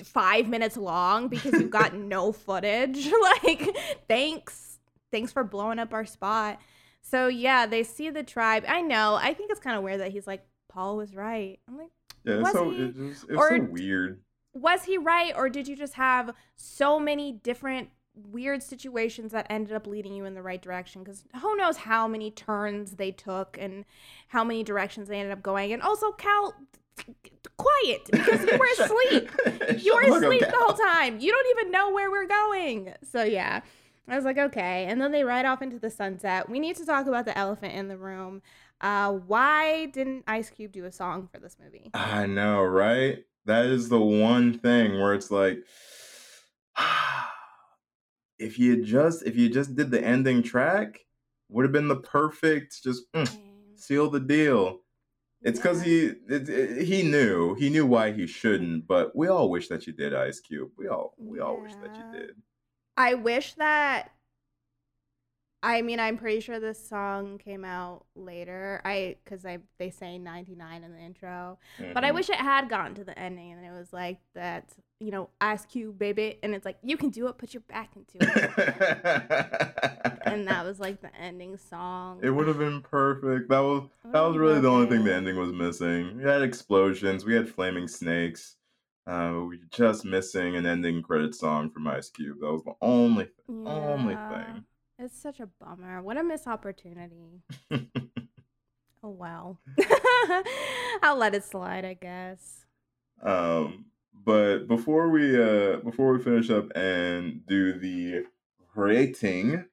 [0.00, 3.08] f- five minutes long because you've got no footage.
[3.44, 3.76] like,
[4.08, 4.73] thanks.
[5.14, 6.60] Thanks for blowing up our spot.
[7.02, 8.64] So yeah, they see the tribe.
[8.66, 9.14] I know.
[9.14, 11.60] I think it's kind of weird that he's like, Paul was right.
[11.68, 11.90] I'm like,
[12.24, 12.82] Yeah, Was so he?
[12.82, 14.20] it just, it's Or so weird.
[14.52, 17.90] was he right or did you just have so many different
[18.30, 22.06] weird situations that ended up leading you in the right direction because who knows how
[22.06, 23.84] many turns they took and
[24.28, 26.54] how many directions they ended up going and also cal
[27.56, 29.30] quiet because you were asleep
[29.82, 32.26] you were the fuck up, asleep the whole time you don't even know where we're
[32.28, 33.60] going so yeah
[34.08, 36.84] i was like okay and then they ride off into the sunset we need to
[36.84, 38.42] talk about the elephant in the room
[38.80, 43.24] uh why didn't ice cube do a song for this movie I know, right?
[43.46, 45.58] That is the one thing where it's like
[48.38, 51.00] if you just if you just did the ending track,
[51.48, 53.28] would have been the perfect just mm,
[53.76, 54.80] seal the deal.
[55.42, 55.84] It's because Yeah.
[55.84, 59.86] he it, it- he knew he knew why he shouldn't, but we all wish that
[59.86, 60.70] you did, Ice Cube.
[60.76, 62.30] We all we all wish that you did.
[62.96, 64.10] I wish that.
[65.62, 68.82] I mean, I'm pretty sure this song came out later.
[68.84, 71.58] I because I they say 99 in the intro,
[71.94, 72.14] but I Mhm.
[72.16, 74.72] wish it had gotten to the ending and it was like that.
[75.00, 77.36] You know, Ice Cube, baby, and it's like you can do it.
[77.38, 78.26] Put your back into it,
[80.26, 82.20] and that was like the ending song.
[82.22, 83.48] It would have been perfect.
[83.48, 86.18] That was that was really the only thing the ending was missing.
[86.18, 88.56] We had explosions, we had flaming snakes.
[89.06, 92.38] Uh, we were just missing an ending credit song from Ice Cube.
[92.40, 94.60] That was the only only Yeah.
[94.98, 96.00] It's such a bummer.
[96.02, 97.42] What a missed opportunity.
[99.06, 99.60] Oh well.
[101.02, 102.64] I'll let it slide, I guess.
[103.22, 103.84] um,
[104.24, 108.24] but before we uh before we finish up and do the
[108.74, 109.66] rating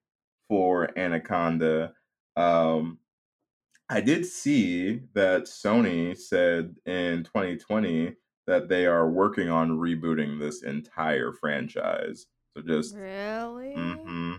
[0.50, 1.94] for Anaconda,
[2.36, 2.98] um,
[3.90, 8.14] I did see that Sony said in 2020
[8.48, 12.26] that they are working on rebooting this entire franchise.
[12.56, 13.74] So just Really?
[13.76, 14.34] hmm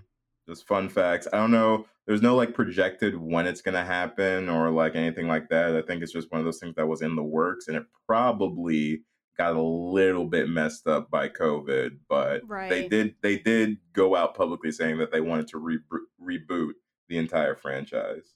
[0.49, 1.29] Just fun facts.
[1.33, 1.87] I don't know.
[2.07, 5.77] There's no like projected when it's gonna happen or like anything like that.
[5.77, 7.85] I think it's just one of those things that was in the works, and it
[8.07, 9.05] probably
[9.39, 11.99] got a little bit messed up by COVID.
[12.09, 15.79] But they did they did go out publicly saying that they wanted to re-
[16.21, 16.73] reboot
[17.09, 18.35] the entire franchise.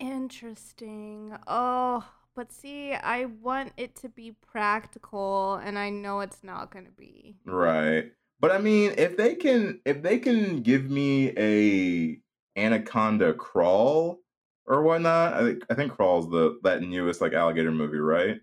[0.00, 1.36] Interesting.
[1.46, 6.86] Oh, but see, I want it to be practical, and I know it's not going
[6.86, 7.36] to be.
[7.44, 8.12] Right.
[8.40, 12.18] But I mean, if they can if they can give me a
[12.60, 14.20] Anaconda crawl
[14.66, 18.40] or whatnot, I think I think crawl's the that newest like alligator movie, right?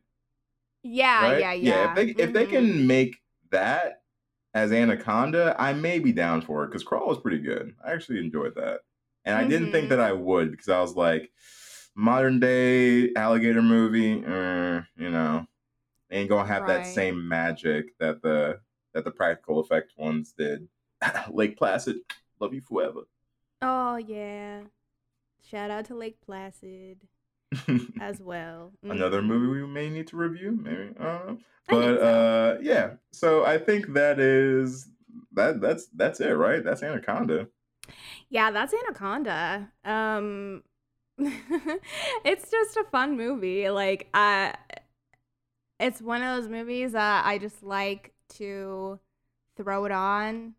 [0.84, 1.40] Yeah, right?
[1.40, 1.84] yeah, yeah.
[1.86, 3.18] if they if they can make
[3.52, 4.02] that
[4.54, 7.76] as Anaconda, I may be down for it because Crawl was pretty good.
[7.86, 8.82] I actually enjoyed that.
[9.26, 9.90] And I didn't think Mhm.
[9.90, 11.32] that I would because I was like,
[11.96, 15.46] modern day alligator movie, uh, you know,
[16.12, 18.60] ain't gonna have that same magic that the
[18.94, 20.68] that the practical effect ones did.
[21.32, 21.98] Lake Placid,
[22.40, 23.02] love you forever.
[23.62, 24.62] Oh, yeah.
[25.50, 27.00] Shout out to Lake Placid
[28.00, 28.74] as well.
[28.84, 29.26] Another Mhm.
[29.28, 30.94] movie we may need to review, maybe.
[31.00, 31.38] I don't know.
[31.68, 32.08] But so.
[32.08, 32.92] uh yeah.
[33.12, 34.90] So I think that is
[35.34, 36.64] that that's that's it, right?
[36.64, 37.48] That's Anaconda.
[38.30, 39.72] Yeah, that's Anaconda.
[39.86, 40.64] Um
[42.26, 43.70] it's just a fun movie.
[43.70, 44.52] Like uh
[45.80, 49.00] it's one of those movies that I just like to
[49.58, 50.54] throw it on,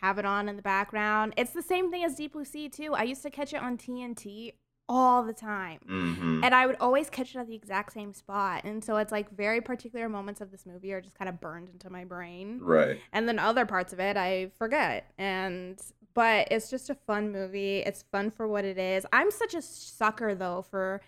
[0.00, 1.34] have it on in the background.
[1.36, 2.94] It's the same thing as Deep Blue Sea too.
[2.94, 4.52] I used to catch it on TNT
[4.88, 5.78] all the time.
[5.86, 8.62] hmm And I would always catch it at the exact same spot.
[8.64, 11.68] And so it's like very particular moments of this movie are just kind of burned
[11.68, 12.98] into my brain Right.
[13.12, 15.10] and then other parts of it I forget.
[15.18, 15.80] And
[16.14, 17.78] but it's just a fun movie.
[17.78, 19.06] It's fun for what it is.
[19.12, 21.00] I'm such a sucker though for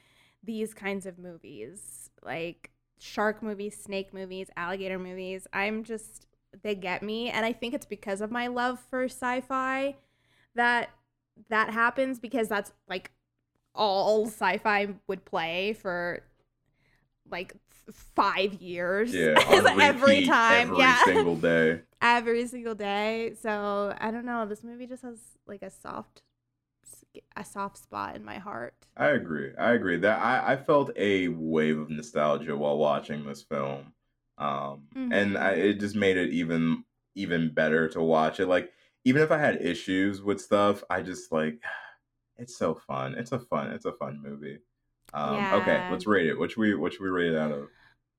[0.43, 5.47] these kinds of movies, like shark movies, snake movies, alligator movies.
[5.53, 6.27] I'm just
[6.63, 9.97] they get me, and I think it's because of my love for sci-fi
[10.55, 10.91] that
[11.49, 13.11] that happens because that's like
[13.75, 16.23] all sci-fi would play for
[17.31, 17.55] like
[17.91, 19.35] five years Yeah.
[19.81, 21.81] Every time every yeah single day.
[22.03, 23.35] Every single day.
[23.41, 24.47] So I don't know.
[24.47, 26.23] This movie just has like a soft,
[27.37, 28.87] a soft spot in my heart.
[28.97, 29.55] I agree.
[29.57, 29.97] I agree.
[29.99, 33.95] That I, I felt a wave of nostalgia while watching this film.
[34.39, 35.39] Um and Mhm.
[35.39, 36.85] I, it just made it even
[37.15, 38.47] even better to watch it.
[38.47, 38.73] Like
[39.05, 41.63] even if I had issues with stuff, I just like
[42.39, 43.15] it's so fun.
[43.15, 44.61] It's a fun it's a fun movie.
[45.15, 46.39] Um okay, let's rate it.
[46.39, 47.69] What should we what should we rate it out of?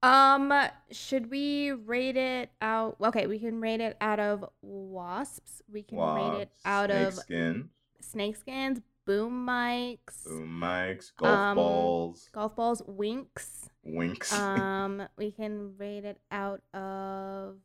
[0.03, 0.53] Um,
[0.91, 2.97] should we rate it out?
[3.01, 5.61] Okay, we can rate it out of wasps.
[5.71, 7.69] We can rate it out snake of skin,
[8.01, 13.69] snakeskins, boom mics, boom mics, golf um, balls, golf balls, winks.
[13.84, 14.38] winks.
[14.38, 17.55] Um, we can rate it out of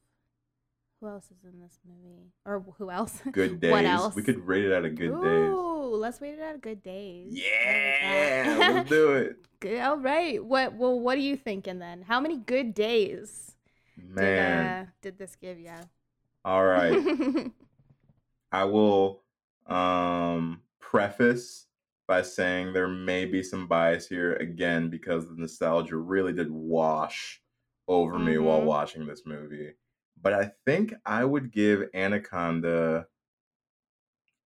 [1.01, 2.33] Who else is in this movie?
[2.45, 3.21] Or who else?
[3.33, 3.71] Good days.
[3.71, 4.15] What else?
[4.17, 5.51] We could rate it at a good days.
[5.51, 7.33] Ooh, let's rate it out at good days.
[7.33, 7.41] Like
[8.03, 8.75] Yeah, that.
[8.75, 9.37] let's do it.
[9.61, 9.81] Good.
[9.81, 10.45] All right.
[10.45, 10.75] What?
[10.75, 12.03] Well, what are you thinking then?
[12.03, 13.57] How many good days
[13.97, 14.25] Man.
[14.25, 15.73] did uh, did this give you?
[16.45, 17.51] All right.
[18.53, 19.23] I will
[19.67, 21.67] um preface
[22.07, 27.41] by saying there may be some bias here again because the nostalgia really did wash
[27.89, 28.65] over me while Mhm.
[28.67, 29.73] watching this movie.
[30.21, 33.07] But I think I would give Anaconda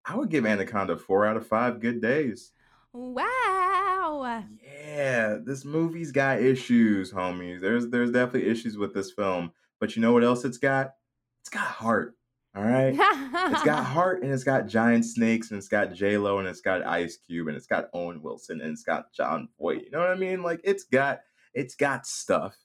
[0.03, 2.51] I would give Anaconda 4 out of 5 good days.
[2.93, 4.43] wow.
[4.63, 7.61] Yeah, this movie's got issues, homies.
[7.61, 10.95] There's there's definitely issues with this film, but you know what else it's got?
[11.41, 12.15] It's got heart.
[12.53, 12.93] All right?
[12.93, 16.61] it's got heart and it's got giant snakes and it's got J Lo and it's
[16.61, 19.85] got Ice Cube and it's got Owen Wilson and it's got Jon Voight.
[19.85, 20.43] You know what I mean?
[20.43, 21.21] Like it's got
[21.53, 22.57] it's got stuff.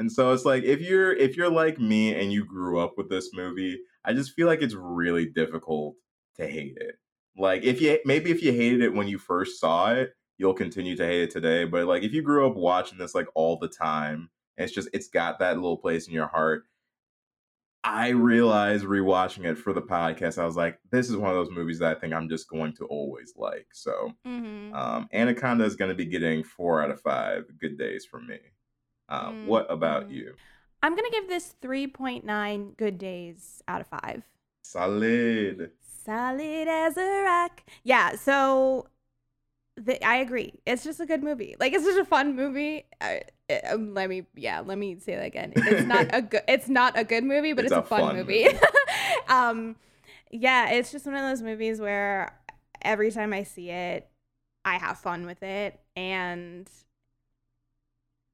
[0.00, 3.10] And so it's like if you're if you're like me and you grew up with
[3.10, 5.96] this movie, I just feel like it's really difficult
[6.36, 6.96] to hate it.
[7.36, 10.96] Like if you maybe if you hated it when you first saw it, you'll continue
[10.96, 11.66] to hate it today.
[11.66, 15.08] But like if you grew up watching this like all the time, it's just it's
[15.08, 16.64] got that little place in your heart.
[17.84, 21.54] I realized rewatching it for the podcast, I was like, this is one of those
[21.54, 23.68] movies that I think I'm just going to always like.
[23.72, 28.26] So hmm um Anaconda is gonna be getting four out of five good days from
[28.26, 28.38] me.
[29.10, 30.12] Uh, Mm, what about mhm.
[30.12, 30.36] you?
[30.82, 34.24] I'm gonna give this 3.9 good days out of five.
[34.62, 35.72] Solid.
[36.04, 37.62] Solid as a rock.
[37.82, 38.88] Yeah, so
[39.76, 40.54] the, I agree.
[40.66, 41.56] It's just a good movie.
[41.60, 42.86] Like it's just a fun movie.
[43.00, 45.54] I, it- um, let me yeah, let me say that again.
[45.66, 48.16] It's not a good it's not a good movie, but It's it's, a fun, fun
[48.16, 48.46] movie.
[49.28, 49.76] um
[50.30, 52.38] yeah, it's just one of those movies where
[52.82, 54.08] every time I see it,
[54.64, 56.68] I have fun with it and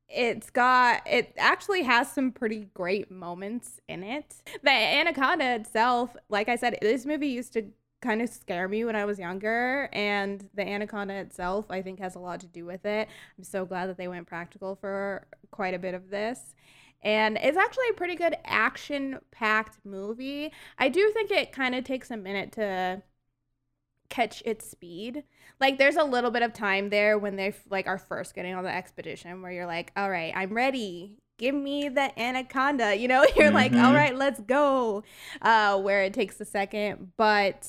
[0.09, 4.37] it's got it actually has some pretty great moments in it.
[4.63, 7.67] The Anaconda itself, like I said, this movie used to
[8.03, 12.15] kind of scare me when I was younger, and the Anaconda itself, I think, has
[12.15, 13.09] a lot to do with it.
[13.37, 16.55] I'm so glad that they went practical for quite a bit of this.
[17.03, 20.53] And it's actually a pretty good action packed movie.
[20.79, 23.03] I do think it kind of takes a minute to
[24.09, 25.25] catch its speed.
[25.61, 28.65] Like there's a little bit of time there when they like are first getting on
[28.65, 31.19] the expedition where you're like, "All right, I'm ready.
[31.39, 33.95] Give me the anaconda." You know, you're like, "All Mhm.
[33.95, 35.05] right, let's go."
[35.43, 37.69] Uh where it takes a second, but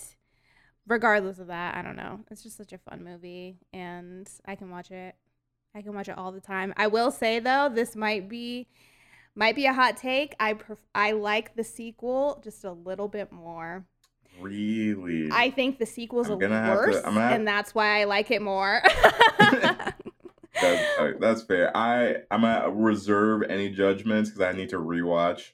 [0.87, 2.21] regardless of that, I don't know.
[2.31, 5.15] It's just such a fun movie and I can watch it.
[5.75, 6.73] I can watch it all the time.
[6.77, 8.67] I will say though, this might be
[9.35, 10.35] might be a hot take.
[10.39, 13.85] I pref- I like the sequel just a little bit more.
[14.39, 15.29] Really?
[15.31, 17.47] I think the sequel's I'm a gonna little have to- worse, I'm gonna have- and
[17.47, 18.81] that's why I like it more.
[20.61, 21.75] that's, that's fair.
[21.75, 25.51] I I'm gonna reserve any judgments because I need to rewatch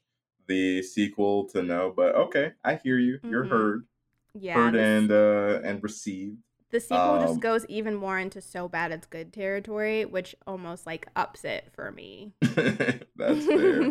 [0.47, 1.93] the sequel to know.
[1.95, 3.19] But okay, I hear you.
[3.23, 3.49] You're Mhm.
[3.49, 3.85] heard,
[4.33, 6.37] yeah, heard and uh and received.
[6.71, 10.85] the sequel um, just goes even more into so bad it's good territory, which almost
[10.85, 12.33] like ups it for me.
[12.41, 13.81] that's fair.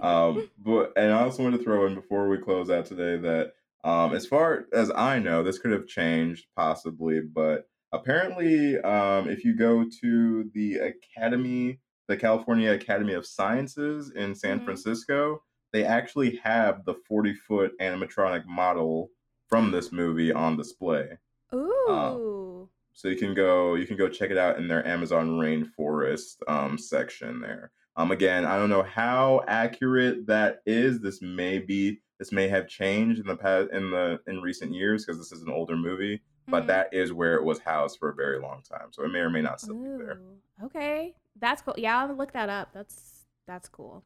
[0.00, 3.52] um, but and I also want to throw in before we close out today that
[3.86, 9.44] um, as far as I know, this could have changed possibly, but apparently, um, if
[9.44, 14.64] you go to the Academy, the California Academy of Sciences in San Mhm.
[14.64, 15.42] Francisco,
[15.72, 19.10] they actually have the 40 foot animatronic model
[19.48, 21.18] from this movie on display.
[21.54, 26.36] Ooh, So you can go you can go check it out in their Amazon rainforest
[26.48, 27.70] um, section there.
[27.96, 31.00] Um, again, I don't know how accurate that is.
[31.00, 35.04] This may be this may have changed in the past in the in recent years
[35.04, 36.68] because this is an older movie, but Mhm.
[36.68, 38.92] that is where it was housed for a very long time.
[38.92, 40.20] So it may or may not still be there.
[40.64, 41.74] Okay, that's cool.
[41.76, 42.72] Yeah, I'll look that up.
[42.72, 44.04] That's that's cool.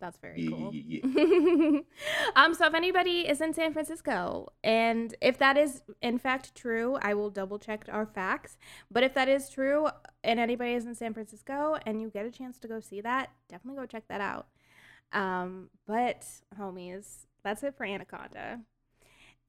[0.00, 0.72] That's very Yeah, cool.
[0.72, 1.80] yeah, yeah,
[2.36, 6.96] um, so if anybody is in San Francisco, and if that is in fact true,
[7.02, 8.56] I will double check our facts.
[8.90, 9.88] But if that is true,
[10.24, 13.28] and anybody is in San Francisco, and you get a chance to go see that,
[13.50, 14.46] definitely go check that out.
[15.12, 16.24] Um, but
[16.58, 18.60] homies, that's it for Anaconda.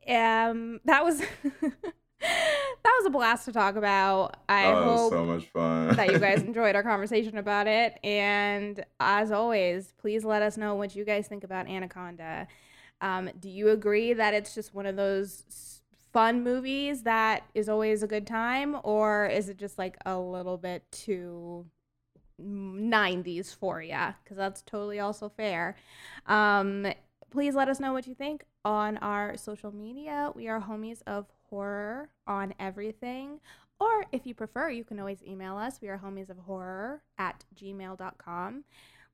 [0.07, 1.19] Um, that was
[2.21, 4.37] that was a blast to talk about.
[4.49, 5.95] I oh, hope so much fun.
[5.95, 7.99] that you guys enjoyed our conversation about it.
[8.03, 12.47] And as always, please let us know what you guys think about Anaconda.
[13.01, 15.81] Um, do you agree that it's just one of those
[16.13, 20.57] fun movies that is always a good time, or is it just like a little
[20.57, 21.65] bit too
[22.39, 23.97] 90s for you?
[24.23, 25.75] Because that's totally also fair.
[26.27, 26.87] Um,
[27.31, 30.31] please let us know what you think on our social media.
[30.35, 33.39] We are homies of horror on everything.
[33.79, 35.81] Or if you prefer, you can always email us.
[35.81, 38.63] We are homies of horror at gmail.com.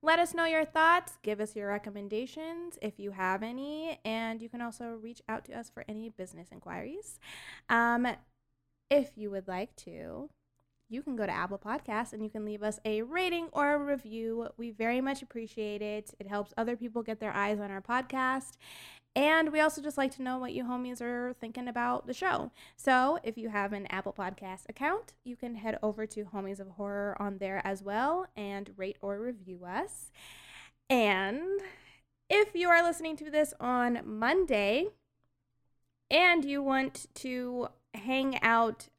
[0.02, 1.18] let us know your thoughts.
[1.24, 4.00] Give us your recommendations if you have any.
[4.04, 7.20] And you can also reach out to us for any business inquiries.
[7.70, 8.08] Um,
[8.90, 10.30] if you would like to,
[10.90, 13.78] you can go to Apple Podcasts and you can leave us a rating or a
[13.78, 14.48] review.
[14.58, 16.14] We very much appreciate it.
[16.20, 18.54] It helps other people get their eyes on our podcast.
[19.16, 22.52] And we also just like to know what you homies are thinking about the show.
[22.76, 26.70] So if you have an Apple Podcast account, you can head over to Homies of
[26.70, 30.12] Horror on there as well and rate or review us.
[30.90, 31.42] And
[32.30, 34.90] if you are listening to this on Monday
[36.12, 38.90] and you want to hang out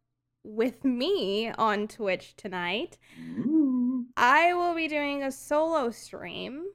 [0.44, 4.06] with me on Twitch tonight, Ooh.
[4.16, 6.66] I will be doing a solo stream.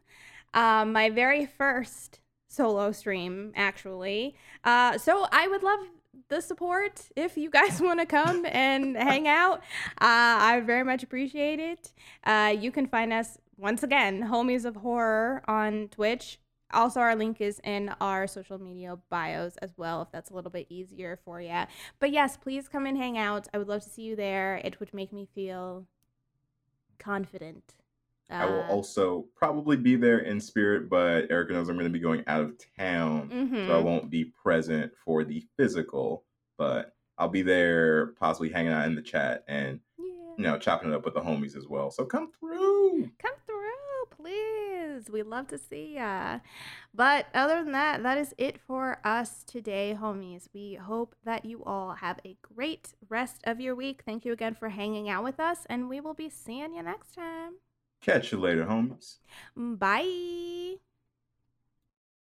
[0.54, 4.36] Um, my very first solo stream, actually.
[4.64, 5.80] Uh, so I would love
[6.30, 9.60] the support if you guys want to come and hang out.
[10.00, 11.92] Uh, I very much appreciate it.
[12.24, 16.40] Uh, you can find us once again, Homies of Horror on Twitch.
[16.74, 20.52] Also, our link is in our social media bios as well, if that's a little
[20.52, 21.64] bit easier for you.
[22.00, 23.48] But yes, please come and hang out.
[23.54, 24.60] I would love to see you there.
[24.64, 25.86] It would make me feel
[27.00, 27.76] confident.
[28.30, 31.92] I will Uh, also probably be there in spirit, but Erica knows I'm going to
[31.92, 33.68] be going out of town, mhm.
[33.68, 36.24] so I won't be present for the physical.
[36.58, 40.06] But I'll be there, possibly hanging out in the chat and Yeah.
[40.38, 41.92] you know chopping it up with the homies as well.
[41.92, 43.12] So come through.
[43.20, 44.63] Come through, please.
[45.10, 46.40] We'd love to see ya.
[46.94, 50.48] But other than that, that is it for us today, homies.
[50.54, 54.04] We hope that you all have a great rest of your week.
[54.06, 57.16] Thank you again for hanging out with us, and we will be seeing you next
[57.16, 57.54] time.
[58.02, 59.18] Catch you later, homies.
[59.56, 60.78] Bye.